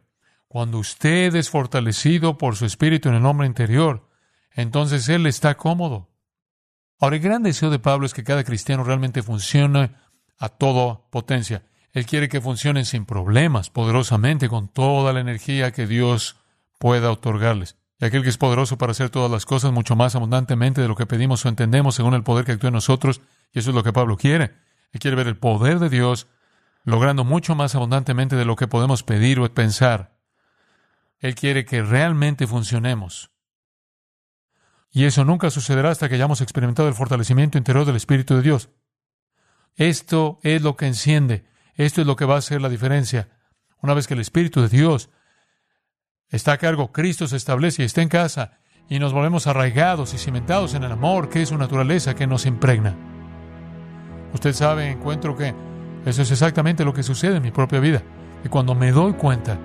cuando 0.47 0.79
usted 0.79 1.35
es 1.35 1.49
fortalecido 1.49 2.37
por 2.37 2.55
su 2.55 2.65
espíritu 2.65 3.09
en 3.09 3.15
el 3.15 3.25
hombre 3.25 3.47
interior, 3.47 4.09
entonces 4.51 5.07
Él 5.09 5.25
está 5.25 5.55
cómodo. 5.57 6.09
Ahora, 6.99 7.15
el 7.15 7.21
gran 7.21 7.43
deseo 7.43 7.69
de 7.69 7.79
Pablo 7.79 8.05
es 8.05 8.13
que 8.13 8.23
cada 8.23 8.43
cristiano 8.43 8.83
realmente 8.83 9.23
funcione 9.23 9.91
a 10.37 10.49
toda 10.49 11.01
potencia. 11.09 11.63
Él 11.93 12.05
quiere 12.05 12.29
que 12.29 12.41
funcionen 12.41 12.85
sin 12.85 13.05
problemas, 13.05 13.69
poderosamente, 13.69 14.49
con 14.49 14.67
toda 14.67 15.13
la 15.13 15.21
energía 15.21 15.71
que 15.71 15.87
Dios 15.87 16.37
pueda 16.77 17.11
otorgarles. 17.11 17.77
Y 17.99 18.05
aquel 18.05 18.23
que 18.23 18.29
es 18.29 18.37
poderoso 18.37 18.77
para 18.77 18.91
hacer 18.91 19.09
todas 19.09 19.29
las 19.29 19.45
cosas 19.45 19.73
mucho 19.73 19.95
más 19.95 20.15
abundantemente 20.15 20.81
de 20.81 20.87
lo 20.87 20.95
que 20.95 21.05
pedimos 21.05 21.45
o 21.45 21.49
entendemos 21.49 21.95
según 21.95 22.13
el 22.13 22.23
poder 22.23 22.45
que 22.45 22.53
actúa 22.53 22.69
en 22.69 22.75
nosotros, 22.75 23.21
y 23.51 23.59
eso 23.59 23.71
es 23.71 23.75
lo 23.75 23.83
que 23.83 23.91
Pablo 23.91 24.15
quiere. 24.15 24.55
Él 24.91 24.99
quiere 24.99 25.17
ver 25.17 25.27
el 25.27 25.37
poder 25.37 25.79
de 25.79 25.89
Dios 25.89 26.27
logrando 26.85 27.23
mucho 27.23 27.55
más 27.55 27.75
abundantemente 27.75 28.35
de 28.35 28.45
lo 28.45 28.55
que 28.55 28.67
podemos 28.67 29.03
pedir 29.03 29.39
o 29.39 29.53
pensar. 29.53 30.17
Él 31.19 31.35
quiere 31.35 31.65
que 31.65 31.83
realmente 31.83 32.47
funcionemos. 32.47 33.31
Y 34.91 35.03
eso 35.03 35.25
nunca 35.25 35.49
sucederá 35.49 35.91
hasta 35.91 36.07
que 36.07 36.15
hayamos 36.15 36.41
experimentado 36.41 36.87
el 36.87 36.95
fortalecimiento 36.95 37.57
interior 37.57 37.85
del 37.85 37.97
Espíritu 37.97 38.35
de 38.35 38.41
Dios. 38.41 38.69
Esto 39.75 40.39
es 40.41 40.61
lo 40.61 40.75
que 40.77 40.87
enciende, 40.87 41.45
esto 41.75 42.01
es 42.01 42.07
lo 42.07 42.15
que 42.15 42.25
va 42.25 42.35
a 42.35 42.39
hacer 42.39 42.61
la 42.61 42.69
diferencia. 42.69 43.29
Una 43.81 43.93
vez 43.93 44.07
que 44.07 44.13
el 44.13 44.19
Espíritu 44.19 44.61
de 44.61 44.69
Dios 44.69 45.09
está 46.29 46.53
a 46.53 46.57
cargo, 46.57 46.91
Cristo 46.91 47.27
se 47.27 47.37
establece 47.37 47.81
y 47.81 47.85
está 47.85 48.01
en 48.01 48.09
casa, 48.09 48.51
y 48.89 48.99
nos 48.99 49.13
volvemos 49.13 49.47
arraigados 49.47 50.13
y 50.13 50.17
cimentados 50.17 50.73
en 50.73 50.83
el 50.83 50.91
amor, 50.91 51.29
que 51.29 51.41
es 51.41 51.49
su 51.49 51.57
naturaleza 51.57 52.15
que 52.15 52.27
nos 52.27 52.45
impregna. 52.45 52.95
Usted 54.33 54.53
sabe, 54.53 54.89
encuentro 54.89 55.35
que 55.35 55.53
eso 56.05 56.21
es 56.21 56.31
exactamente 56.31 56.85
lo 56.85 56.93
que 56.93 57.03
sucede 57.03 57.37
en 57.37 57.43
mi 57.43 57.51
propia 57.51 57.79
vida. 57.79 58.01
Y 58.43 58.49
cuando 58.49 58.73
me 58.73 58.91
doy 58.91 59.13
cuenta 59.13 59.57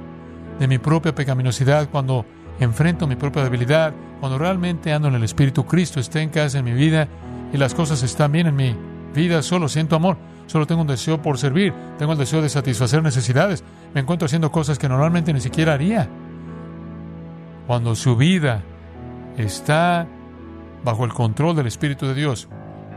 de 0.59 0.69
mi 0.69 0.79
propia 0.79 1.15
pecaminosidad, 1.15 1.89
cuando 1.91 2.27
enfrento 2.61 3.07
mi 3.07 3.17
propia 3.17 3.45
debilidad, 3.45 3.93
cuando 4.21 4.39
realmente 4.39 4.93
ando 4.93 5.09
en 5.09 5.15
el 5.15 5.25
Espíritu, 5.25 5.65
Cristo 5.65 6.01
está 6.01 6.21
en 6.21 6.31
casa 6.31 6.59
en 6.59 6.65
mi 6.65 6.73
vida 6.73 7.09
y 7.53 7.57
las 7.57 7.75
cosas 7.75 8.03
están 8.03 8.33
bien 8.33 8.47
en 8.47 8.57
mi 8.57 8.77
vida, 9.15 9.43
solo 9.43 9.69
siento 9.69 9.97
amor, 9.97 10.17
solo 10.47 10.67
tengo 10.67 10.83
un 10.83 10.87
deseo 10.87 11.21
por 11.23 11.39
servir, 11.39 11.73
tengo 11.99 12.13
el 12.13 12.19
deseo 12.19 12.43
de 12.43 12.49
satisfacer 12.49 13.03
necesidades, 13.03 13.65
me 13.95 14.01
encuentro 14.01 14.27
haciendo 14.27 14.51
cosas 14.51 14.79
que 14.79 14.89
normalmente 14.89 15.33
ni 15.33 15.41
siquiera 15.41 15.75
haría. 15.75 16.09
Cuando 17.67 17.95
su 17.95 18.17
vida 18.17 18.63
está 19.39 20.07
bajo 20.85 21.05
el 21.05 21.13
control 21.13 21.57
del 21.57 21.67
Espíritu 21.67 22.07
de 22.07 22.15
Dios, 22.15 22.49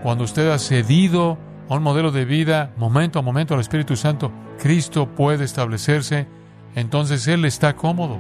cuando 0.03 0.25
usted 0.25 0.49
ha 0.51 0.59
cedido 0.59 1.37
a 1.69 1.75
un 1.75 1.83
modelo 1.83 2.11
de 2.11 2.25
vida 2.25 2.73
momento 2.77 3.19
a 3.19 3.21
momento 3.21 3.53
al 3.53 3.61
Espíritu 3.61 3.95
Santo, 3.95 4.31
Cristo 4.59 5.07
puede 5.07 5.45
establecerse, 5.45 6.27
entonces 6.75 7.27
Él 7.27 7.45
está 7.45 7.75
cómodo, 7.75 8.17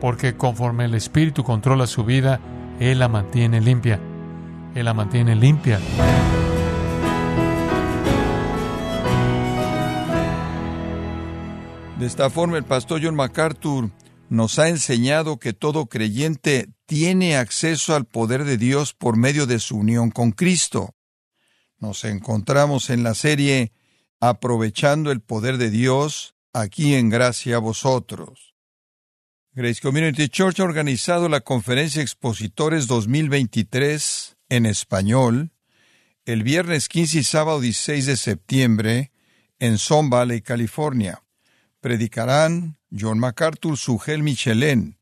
porque 0.00 0.36
conforme 0.36 0.84
el 0.84 0.94
Espíritu 0.94 1.44
controla 1.44 1.86
su 1.86 2.04
vida, 2.04 2.40
Él 2.80 2.98
la 2.98 3.08
mantiene 3.08 3.60
limpia. 3.60 4.00
Él 4.74 4.84
la 4.84 4.94
mantiene 4.94 5.34
limpia. 5.36 5.78
De 11.98 12.04
esta 12.04 12.28
forma, 12.28 12.58
el 12.58 12.64
pastor 12.64 13.00
John 13.02 13.14
MacArthur 13.14 13.90
nos 14.28 14.58
ha 14.58 14.68
enseñado 14.68 15.38
que 15.38 15.52
todo 15.52 15.86
creyente 15.86 16.68
tiene 16.86 17.36
acceso 17.36 17.94
al 17.94 18.04
poder 18.04 18.44
de 18.44 18.58
Dios 18.58 18.94
por 18.94 19.16
medio 19.16 19.46
de 19.46 19.58
su 19.58 19.76
unión 19.76 20.10
con 20.10 20.32
Cristo. 20.32 20.94
Nos 21.78 22.04
encontramos 22.04 22.90
en 22.90 23.02
la 23.02 23.14
serie 23.14 23.72
Aprovechando 24.18 25.10
el 25.10 25.20
poder 25.20 25.58
de 25.58 25.68
Dios, 25.68 26.34
aquí 26.54 26.94
en 26.94 27.10
Gracia 27.10 27.56
a 27.56 27.58
vosotros. 27.58 28.54
Grace 29.52 29.80
Community 29.80 30.28
Church 30.28 30.58
ha 30.60 30.64
organizado 30.64 31.28
la 31.28 31.42
conferencia 31.42 32.00
Expositores 32.00 32.86
2023 32.86 34.36
en 34.48 34.64
español 34.64 35.52
el 36.26 36.42
viernes 36.42 36.88
15 36.88 37.20
y 37.20 37.24
sábado 37.24 37.60
16 37.60 38.06
de 38.06 38.16
septiembre 38.16 39.12
en 39.60 39.78
Son 39.78 40.10
California. 40.42 41.22
Predicarán 41.86 42.76
John 42.90 43.20
MacArthur, 43.20 43.78
Sugel 43.78 44.24
Michelén, 44.24 44.98